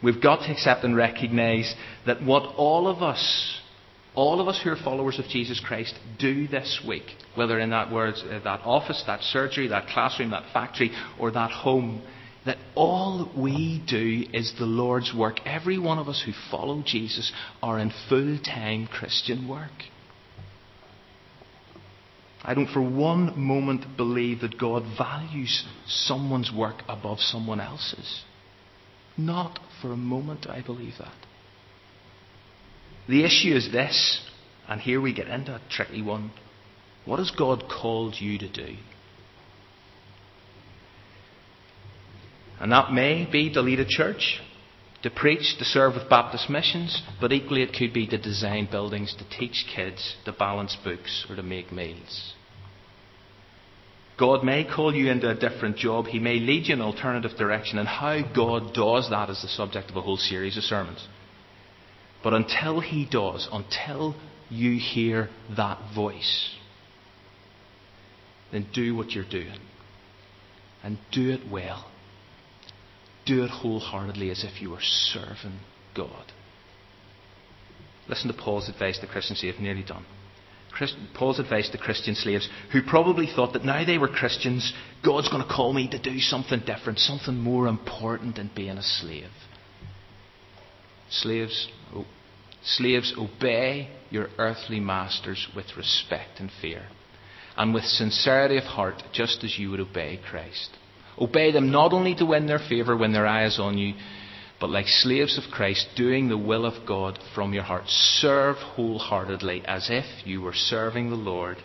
We've 0.02 0.20
got 0.20 0.40
to 0.40 0.52
accept 0.52 0.82
and 0.82 0.96
recognize 0.96 1.72
that 2.06 2.22
what 2.22 2.42
all 2.56 2.88
of 2.88 3.02
us, 3.02 3.60
all 4.14 4.40
of 4.40 4.48
us 4.48 4.60
who 4.62 4.70
are 4.70 4.76
followers 4.76 5.18
of 5.18 5.26
Jesus 5.26 5.60
Christ, 5.64 5.94
do 6.18 6.48
this 6.48 6.82
week, 6.86 7.04
whether 7.36 7.60
in 7.60 7.70
that 7.70 7.92
words, 7.92 8.24
uh, 8.28 8.40
that 8.42 8.60
office, 8.64 9.04
that 9.06 9.20
surgery, 9.22 9.68
that 9.68 9.86
classroom, 9.86 10.30
that 10.30 10.52
factory, 10.52 10.90
or 11.20 11.30
that 11.30 11.52
home, 11.52 12.02
that 12.44 12.58
all 12.74 13.30
we 13.36 13.82
do 13.86 14.24
is 14.32 14.54
the 14.58 14.66
Lord's 14.66 15.14
work. 15.14 15.40
Every 15.46 15.78
one 15.78 15.98
of 15.98 16.08
us 16.08 16.22
who 16.24 16.32
follow 16.50 16.82
Jesus 16.84 17.32
are 17.62 17.78
in 17.78 17.92
full 18.08 18.38
time 18.38 18.86
Christian 18.86 19.48
work. 19.48 19.70
I 22.44 22.54
don't 22.54 22.66
for 22.66 22.82
one 22.82 23.38
moment 23.38 23.96
believe 23.96 24.40
that 24.40 24.58
God 24.58 24.82
values 24.98 25.64
someone's 25.86 26.50
work 26.52 26.82
above 26.88 27.20
someone 27.20 27.60
else's. 27.60 28.24
Not 29.16 29.60
for 29.80 29.92
a 29.92 29.96
moment 29.96 30.42
do 30.42 30.50
I 30.50 30.62
believe 30.62 30.94
that. 30.98 31.14
The 33.08 33.24
issue 33.24 33.54
is 33.54 33.70
this, 33.70 34.20
and 34.68 34.80
here 34.80 35.00
we 35.00 35.14
get 35.14 35.28
into 35.28 35.54
a 35.54 35.60
tricky 35.70 36.02
one. 36.02 36.32
What 37.04 37.18
has 37.18 37.30
God 37.30 37.64
called 37.68 38.16
you 38.18 38.38
to 38.38 38.48
do? 38.48 38.76
And 42.62 42.70
that 42.70 42.92
may 42.92 43.28
be 43.30 43.52
to 43.54 43.60
lead 43.60 43.80
a 43.80 43.84
church, 43.84 44.40
to 45.02 45.10
preach, 45.10 45.58
to 45.58 45.64
serve 45.64 45.94
with 45.94 46.08
Baptist 46.08 46.48
missions, 46.48 47.02
but 47.20 47.32
equally 47.32 47.62
it 47.62 47.74
could 47.76 47.92
be 47.92 48.06
to 48.06 48.16
design 48.16 48.68
buildings, 48.70 49.12
to 49.18 49.28
teach 49.36 49.66
kids, 49.74 50.14
to 50.26 50.32
balance 50.32 50.76
books, 50.84 51.26
or 51.28 51.34
to 51.34 51.42
make 51.42 51.72
meals. 51.72 52.34
God 54.16 54.44
may 54.44 54.64
call 54.64 54.94
you 54.94 55.10
into 55.10 55.28
a 55.28 55.34
different 55.34 55.76
job. 55.76 56.06
He 56.06 56.20
may 56.20 56.38
lead 56.38 56.68
you 56.68 56.74
in 56.74 56.80
an 56.80 56.86
alternative 56.86 57.32
direction. 57.36 57.80
And 57.80 57.88
how 57.88 58.20
God 58.32 58.72
does 58.74 59.10
that 59.10 59.28
is 59.28 59.42
the 59.42 59.48
subject 59.48 59.90
of 59.90 59.96
a 59.96 60.00
whole 60.00 60.16
series 60.16 60.56
of 60.56 60.62
sermons. 60.62 61.04
But 62.22 62.32
until 62.32 62.78
He 62.78 63.08
does, 63.10 63.48
until 63.50 64.14
you 64.48 64.78
hear 64.78 65.30
that 65.56 65.80
voice, 65.96 66.54
then 68.52 68.68
do 68.72 68.94
what 68.94 69.10
you're 69.10 69.28
doing. 69.28 69.58
And 70.84 70.98
do 71.10 71.30
it 71.30 71.40
well. 71.50 71.88
Do 73.26 73.44
it 73.44 73.50
wholeheartedly 73.50 74.30
as 74.30 74.44
if 74.44 74.60
you 74.60 74.70
were 74.70 74.80
serving 74.80 75.60
God. 75.94 76.32
Listen 78.08 78.32
to 78.32 78.36
Paul's 78.36 78.68
advice 78.68 78.98
to 78.98 79.06
Christians. 79.06 79.44
I've 79.44 79.60
nearly 79.60 79.84
done. 79.84 80.04
Paul's 81.14 81.38
advice 81.38 81.68
to 81.70 81.78
Christian 81.78 82.14
slaves 82.14 82.48
who 82.72 82.82
probably 82.82 83.26
thought 83.26 83.52
that 83.52 83.64
now 83.64 83.84
they 83.84 83.98
were 83.98 84.08
Christians, 84.08 84.72
God's 85.04 85.28
going 85.28 85.42
to 85.42 85.48
call 85.48 85.72
me 85.72 85.88
to 85.90 85.98
do 85.98 86.18
something 86.18 86.60
different, 86.66 86.98
something 86.98 87.36
more 87.38 87.66
important 87.66 88.36
than 88.36 88.50
being 88.54 88.78
a 88.78 88.82
slave. 88.82 89.30
Slaves, 91.10 91.68
oh, 91.94 92.06
slaves, 92.64 93.14
obey 93.18 93.90
your 94.10 94.28
earthly 94.38 94.80
masters 94.80 95.46
with 95.54 95.76
respect 95.76 96.40
and 96.40 96.50
fear, 96.60 96.84
and 97.56 97.74
with 97.74 97.84
sincerity 97.84 98.56
of 98.56 98.64
heart, 98.64 99.02
just 99.12 99.44
as 99.44 99.58
you 99.58 99.70
would 99.70 99.80
obey 99.80 100.18
Christ. 100.28 100.70
Obey 101.18 101.52
them 101.52 101.70
not 101.70 101.92
only 101.92 102.14
to 102.14 102.26
win 102.26 102.46
their 102.46 102.58
favour 102.58 102.96
when 102.96 103.12
their 103.12 103.26
eye 103.26 103.46
is 103.46 103.58
on 103.58 103.78
you, 103.78 103.94
but 104.60 104.70
like 104.70 104.86
slaves 104.86 105.36
of 105.36 105.50
Christ, 105.50 105.88
doing 105.96 106.28
the 106.28 106.38
will 106.38 106.64
of 106.64 106.86
God 106.86 107.18
from 107.34 107.52
your 107.52 107.64
heart. 107.64 107.88
Serve 107.88 108.56
wholeheartedly 108.56 109.62
as 109.64 109.88
if 109.90 110.04
you 110.24 110.40
were 110.40 110.54
serving 110.54 111.10
the 111.10 111.16
Lord 111.16 111.58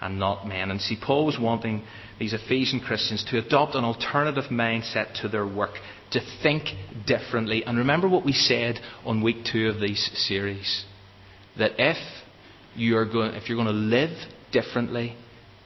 and 0.00 0.18
not 0.18 0.46
men. 0.46 0.70
And 0.70 0.80
see, 0.80 0.98
Paul 1.00 1.24
was 1.24 1.38
wanting 1.40 1.82
these 2.18 2.34
Ephesian 2.34 2.80
Christians 2.80 3.24
to 3.30 3.38
adopt 3.38 3.74
an 3.74 3.84
alternative 3.84 4.44
mindset 4.50 5.20
to 5.22 5.28
their 5.28 5.46
work, 5.46 5.72
to 6.10 6.20
think 6.42 6.64
differently. 7.06 7.64
And 7.64 7.78
remember 7.78 8.08
what 8.08 8.26
we 8.26 8.32
said 8.32 8.78
on 9.06 9.22
week 9.22 9.46
two 9.50 9.68
of 9.68 9.80
this 9.80 10.26
series 10.28 10.84
that 11.56 11.72
if 11.78 11.96
you're 12.76 13.10
going, 13.10 13.34
if 13.34 13.48
you're 13.48 13.56
going 13.56 13.68
to 13.68 13.72
live 13.72 14.16
differently, 14.52 15.16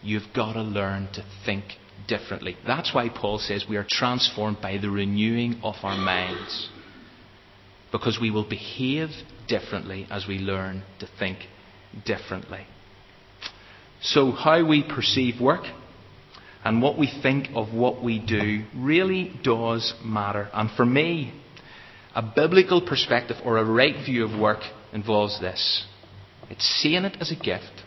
you've 0.01 0.33
got 0.35 0.53
to 0.53 0.62
learn 0.62 1.09
to 1.14 1.25
think 1.45 1.64
differently. 2.07 2.57
That's 2.67 2.95
why 2.95 3.09
Paul 3.09 3.39
says 3.39 3.67
we 3.69 3.77
are 3.77 3.87
transformed 3.89 4.61
by 4.61 4.79
the 4.79 4.91
renewing 4.91 5.61
of 5.63 5.75
our 5.83 5.97
minds. 5.97 6.69
Because 7.91 8.19
we 8.21 8.31
will 8.31 8.49
behave 8.49 9.09
differently 9.49 10.07
as 10.11 10.27
we 10.27 10.39
learn 10.39 10.83
to 11.01 11.09
think 11.19 11.39
differently. 12.05 12.67
So, 14.01 14.31
how 14.31 14.67
we 14.67 14.85
perceive 14.85 15.41
work 15.41 15.65
and 16.65 16.83
what 16.83 16.99
we 16.99 17.11
think 17.23 17.49
of 17.55 17.73
what 17.73 18.03
we 18.03 18.19
do 18.19 18.65
really 18.77 19.33
does 19.43 19.95
matter. 20.05 20.49
And 20.53 20.71
for 20.71 20.85
me, 20.85 21.33
a 22.15 22.23
biblical 22.23 22.87
perspective 22.87 23.37
or 23.45 23.59
a 23.59 23.65
right 23.65 24.05
view 24.05 24.25
of 24.25 24.39
work 24.39 24.61
involves 24.93 25.41
this 25.41 25.85
it's 26.51 26.65
seeing 26.65 27.05
it 27.05 27.17
as 27.21 27.31
a 27.31 27.37
gift, 27.37 27.83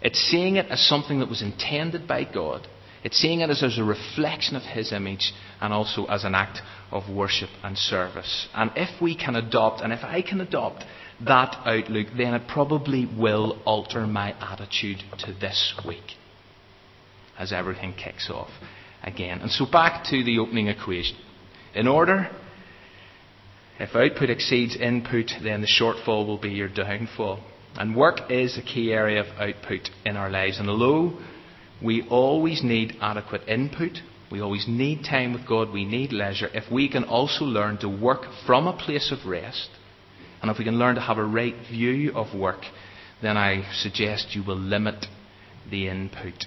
it's 0.00 0.18
seeing 0.18 0.56
it 0.56 0.66
as 0.70 0.86
something 0.86 1.20
that 1.20 1.28
was 1.28 1.42
intended 1.42 2.06
by 2.06 2.24
God 2.24 2.66
it's 3.04 3.16
seeing 3.16 3.40
it 3.40 3.50
as, 3.50 3.62
as 3.62 3.78
a 3.78 3.84
reflection 3.84 4.56
of 4.56 4.62
His 4.62 4.92
image 4.92 5.32
and 5.60 5.72
also 5.72 6.04
as 6.06 6.24
an 6.24 6.34
act 6.34 6.60
of 6.90 7.08
worship 7.08 7.50
and 7.62 7.76
service. 7.76 8.48
And 8.54 8.70
if 8.76 9.00
we 9.00 9.16
can 9.16 9.36
adopt, 9.36 9.82
and 9.82 9.92
if 9.92 10.02
I 10.02 10.22
can 10.22 10.40
adopt 10.40 10.84
that 11.24 11.56
outlook, 11.64 12.08
then 12.16 12.34
it 12.34 12.48
probably 12.48 13.06
will 13.06 13.60
alter 13.64 14.06
my 14.06 14.34
attitude 14.40 15.02
to 15.18 15.32
this 15.32 15.74
week 15.86 16.16
as 17.38 17.52
everything 17.52 17.94
kicks 17.94 18.30
off 18.30 18.50
again. 19.02 19.40
And 19.40 19.50
so 19.50 19.66
back 19.70 20.04
to 20.10 20.24
the 20.24 20.38
opening 20.38 20.68
equation. 20.68 21.16
In 21.74 21.86
order, 21.86 22.30
if 23.78 23.94
output 23.94 24.30
exceeds 24.30 24.76
input, 24.76 25.30
then 25.42 25.60
the 25.60 25.68
shortfall 25.68 26.26
will 26.26 26.38
be 26.38 26.50
your 26.50 26.68
downfall. 26.68 27.40
And 27.76 27.94
work 27.94 28.30
is 28.30 28.58
a 28.58 28.62
key 28.62 28.92
area 28.92 29.20
of 29.20 29.26
output 29.38 29.90
in 30.04 30.16
our 30.16 30.30
lives. 30.30 30.58
And 30.58 30.68
although 30.68 31.18
we 31.82 32.06
always 32.08 32.62
need 32.62 32.96
adequate 33.00 33.48
input. 33.48 33.98
We 34.30 34.40
always 34.40 34.66
need 34.68 35.04
time 35.04 35.32
with 35.32 35.46
God. 35.46 35.72
We 35.72 35.84
need 35.84 36.12
leisure. 36.12 36.48
If 36.52 36.70
we 36.70 36.88
can 36.88 37.04
also 37.04 37.44
learn 37.44 37.78
to 37.78 37.88
work 37.88 38.22
from 38.46 38.66
a 38.66 38.76
place 38.76 39.12
of 39.12 39.28
rest, 39.28 39.70
and 40.42 40.50
if 40.50 40.58
we 40.58 40.64
can 40.64 40.78
learn 40.78 40.96
to 40.96 41.00
have 41.00 41.18
a 41.18 41.24
right 41.24 41.54
view 41.70 42.12
of 42.14 42.38
work, 42.38 42.60
then 43.22 43.36
I 43.36 43.70
suggest 43.72 44.34
you 44.34 44.44
will 44.44 44.58
limit 44.58 45.06
the 45.70 45.88
input 45.88 46.46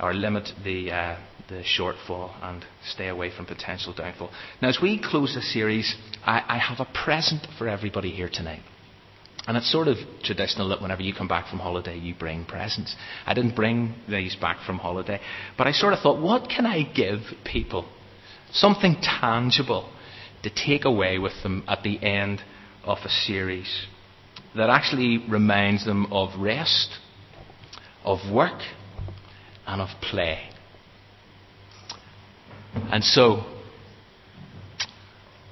or 0.00 0.14
limit 0.14 0.48
the, 0.64 0.90
uh, 0.90 1.18
the 1.48 1.62
shortfall 1.62 2.32
and 2.42 2.64
stay 2.84 3.08
away 3.08 3.30
from 3.34 3.46
potential 3.46 3.92
downfall. 3.92 4.30
Now, 4.62 4.68
as 4.68 4.78
we 4.82 5.00
close 5.02 5.34
the 5.34 5.42
series, 5.42 5.94
I, 6.24 6.42
I 6.48 6.58
have 6.58 6.80
a 6.80 7.04
present 7.04 7.46
for 7.58 7.68
everybody 7.68 8.10
here 8.10 8.30
tonight. 8.32 8.62
And 9.46 9.56
it's 9.56 9.70
sort 9.70 9.88
of 9.88 9.96
traditional 10.22 10.68
that 10.68 10.82
whenever 10.82 11.02
you 11.02 11.14
come 11.14 11.28
back 11.28 11.48
from 11.48 11.60
holiday, 11.60 11.98
you 11.98 12.14
bring 12.14 12.44
presents. 12.44 12.94
I 13.24 13.34
didn't 13.34 13.56
bring 13.56 13.94
these 14.08 14.36
back 14.36 14.58
from 14.66 14.78
holiday, 14.78 15.20
but 15.56 15.66
I 15.66 15.72
sort 15.72 15.92
of 15.92 16.00
thought, 16.00 16.20
what 16.20 16.48
can 16.48 16.66
I 16.66 16.82
give 16.82 17.20
people? 17.44 17.88
Something 18.52 18.96
tangible 19.00 19.90
to 20.42 20.50
take 20.50 20.84
away 20.84 21.18
with 21.18 21.32
them 21.42 21.64
at 21.68 21.82
the 21.82 22.02
end 22.02 22.42
of 22.84 22.98
a 23.04 23.08
series 23.08 23.86
that 24.56 24.68
actually 24.68 25.18
reminds 25.28 25.84
them 25.84 26.12
of 26.12 26.38
rest, 26.38 26.98
of 28.04 28.18
work, 28.32 28.60
and 29.66 29.80
of 29.80 29.88
play. 30.00 30.40
And 32.74 33.02
so, 33.04 33.44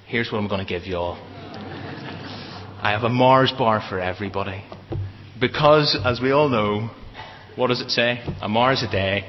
here's 0.07 0.31
what 0.33 0.39
I'm 0.39 0.49
going 0.49 0.65
to 0.65 0.69
give 0.69 0.85
you 0.85 0.97
all. 0.97 1.38
I 2.81 2.93
have 2.93 3.03
a 3.03 3.09
Mars 3.09 3.53
bar 3.59 3.83
for 3.89 3.99
everybody. 4.01 4.65
Because, 5.41 5.99
as 6.05 6.21
we 6.21 6.31
all 6.31 6.49
know, 6.49 6.91
what 7.57 7.69
does 7.69 7.81
it 7.81 7.91
say? 7.91 8.23
A 8.41 8.49
Mars 8.49 8.83
a 8.83 8.91
day 8.91 9.25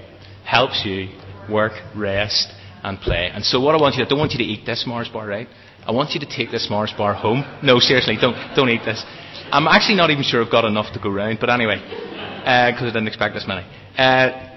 helps 0.46 0.84
you 0.86 1.10
work, 1.52 1.72
rest, 1.96 2.54
and 2.84 3.00
play. 3.00 3.30
And 3.34 3.44
so, 3.44 3.60
what 3.60 3.74
I 3.74 3.82
want 3.82 3.96
you 3.96 4.04
to, 4.04 4.08
I 4.08 4.10
don't 4.10 4.20
want 4.20 4.34
you 4.34 4.38
to 4.38 4.44
eat 4.44 4.66
this 4.66 4.86
Mars 4.88 5.10
bar, 5.10 5.28
right? 5.28 5.48
I 5.86 5.92
want 5.92 6.12
you 6.12 6.20
to 6.20 6.28
take 6.28 6.52
this 6.52 6.68
Mars 6.70 6.94
bar 6.96 7.16
home. 7.16 7.44
No, 7.64 7.80
seriously, 7.80 8.18
don't, 8.22 8.36
don't 8.56 8.70
eat 8.70 8.82
this. 8.86 9.04
I'm 9.52 9.68
actually 9.68 9.96
not 9.96 10.12
even 10.12 10.24
sure 10.24 10.44
I've 10.44 10.52
got 10.52 10.66
enough 10.66 10.94
to 10.94 11.00
go 11.00 11.10
round, 11.10 11.40
but 11.40 11.50
anyway, 11.50 11.78
because 11.80 12.84
uh, 12.84 12.86
I 12.86 12.94
didn't 12.94 13.08
expect 13.08 13.34
this 13.34 13.46
many. 13.48 13.66
Uh, 13.98 14.50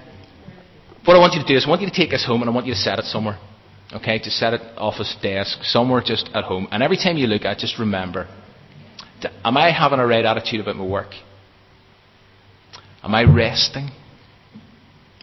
what 1.05 1.17
I 1.17 1.21
want 1.21 1.33
you 1.33 1.41
to 1.41 1.49
do 1.49 1.57
is 1.57 1.65
I 1.67 1.71
want 1.71 1.81
you 1.81 1.89
to 1.89 1.97
take 1.97 2.11
this 2.11 2.27
home 2.27 2.43
and 2.43 2.51
I 2.51 2.53
want 2.53 2.67
you 2.67 2.75
to 2.75 2.79
set 2.79 2.99
it 2.99 3.07
somewhere. 3.07 3.39
Okay, 3.95 4.19
to 4.19 4.31
set 4.31 4.55
it 4.55 4.61
office 4.77 5.17
desk, 5.23 5.59
somewhere 5.65 6.03
just 6.05 6.31
at 6.35 6.45
home. 6.45 6.69
And 6.71 6.83
every 6.83 6.97
time 6.97 7.17
you 7.17 7.27
look 7.27 7.45
at 7.45 7.57
it, 7.57 7.61
just 7.61 7.79
remember, 7.79 8.27
am 9.45 9.57
I 9.57 9.71
having 9.73 9.99
a 9.99 10.07
right 10.07 10.25
attitude 10.25 10.61
about 10.61 10.77
my 10.77 10.85
work? 10.85 11.15
Am 13.03 13.15
I 13.15 13.25
resting 13.25 13.91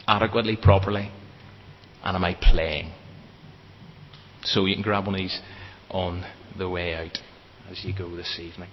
adequately, 0.08 0.58
properly? 0.62 1.12
And 2.04 2.16
am 2.16 2.24
I 2.24 2.36
playing? 2.40 2.92
So 4.44 4.66
you 4.66 4.76
can 4.76 4.84
grab 4.84 5.06
one 5.06 5.16
of 5.16 5.20
these 5.20 5.40
on 5.90 6.26
the 6.58 6.70
way 6.70 6.94
out 6.96 7.18
as 7.70 7.84
you 7.84 7.94
go 7.98 8.16
this 8.16 8.40
evening. 8.40 8.70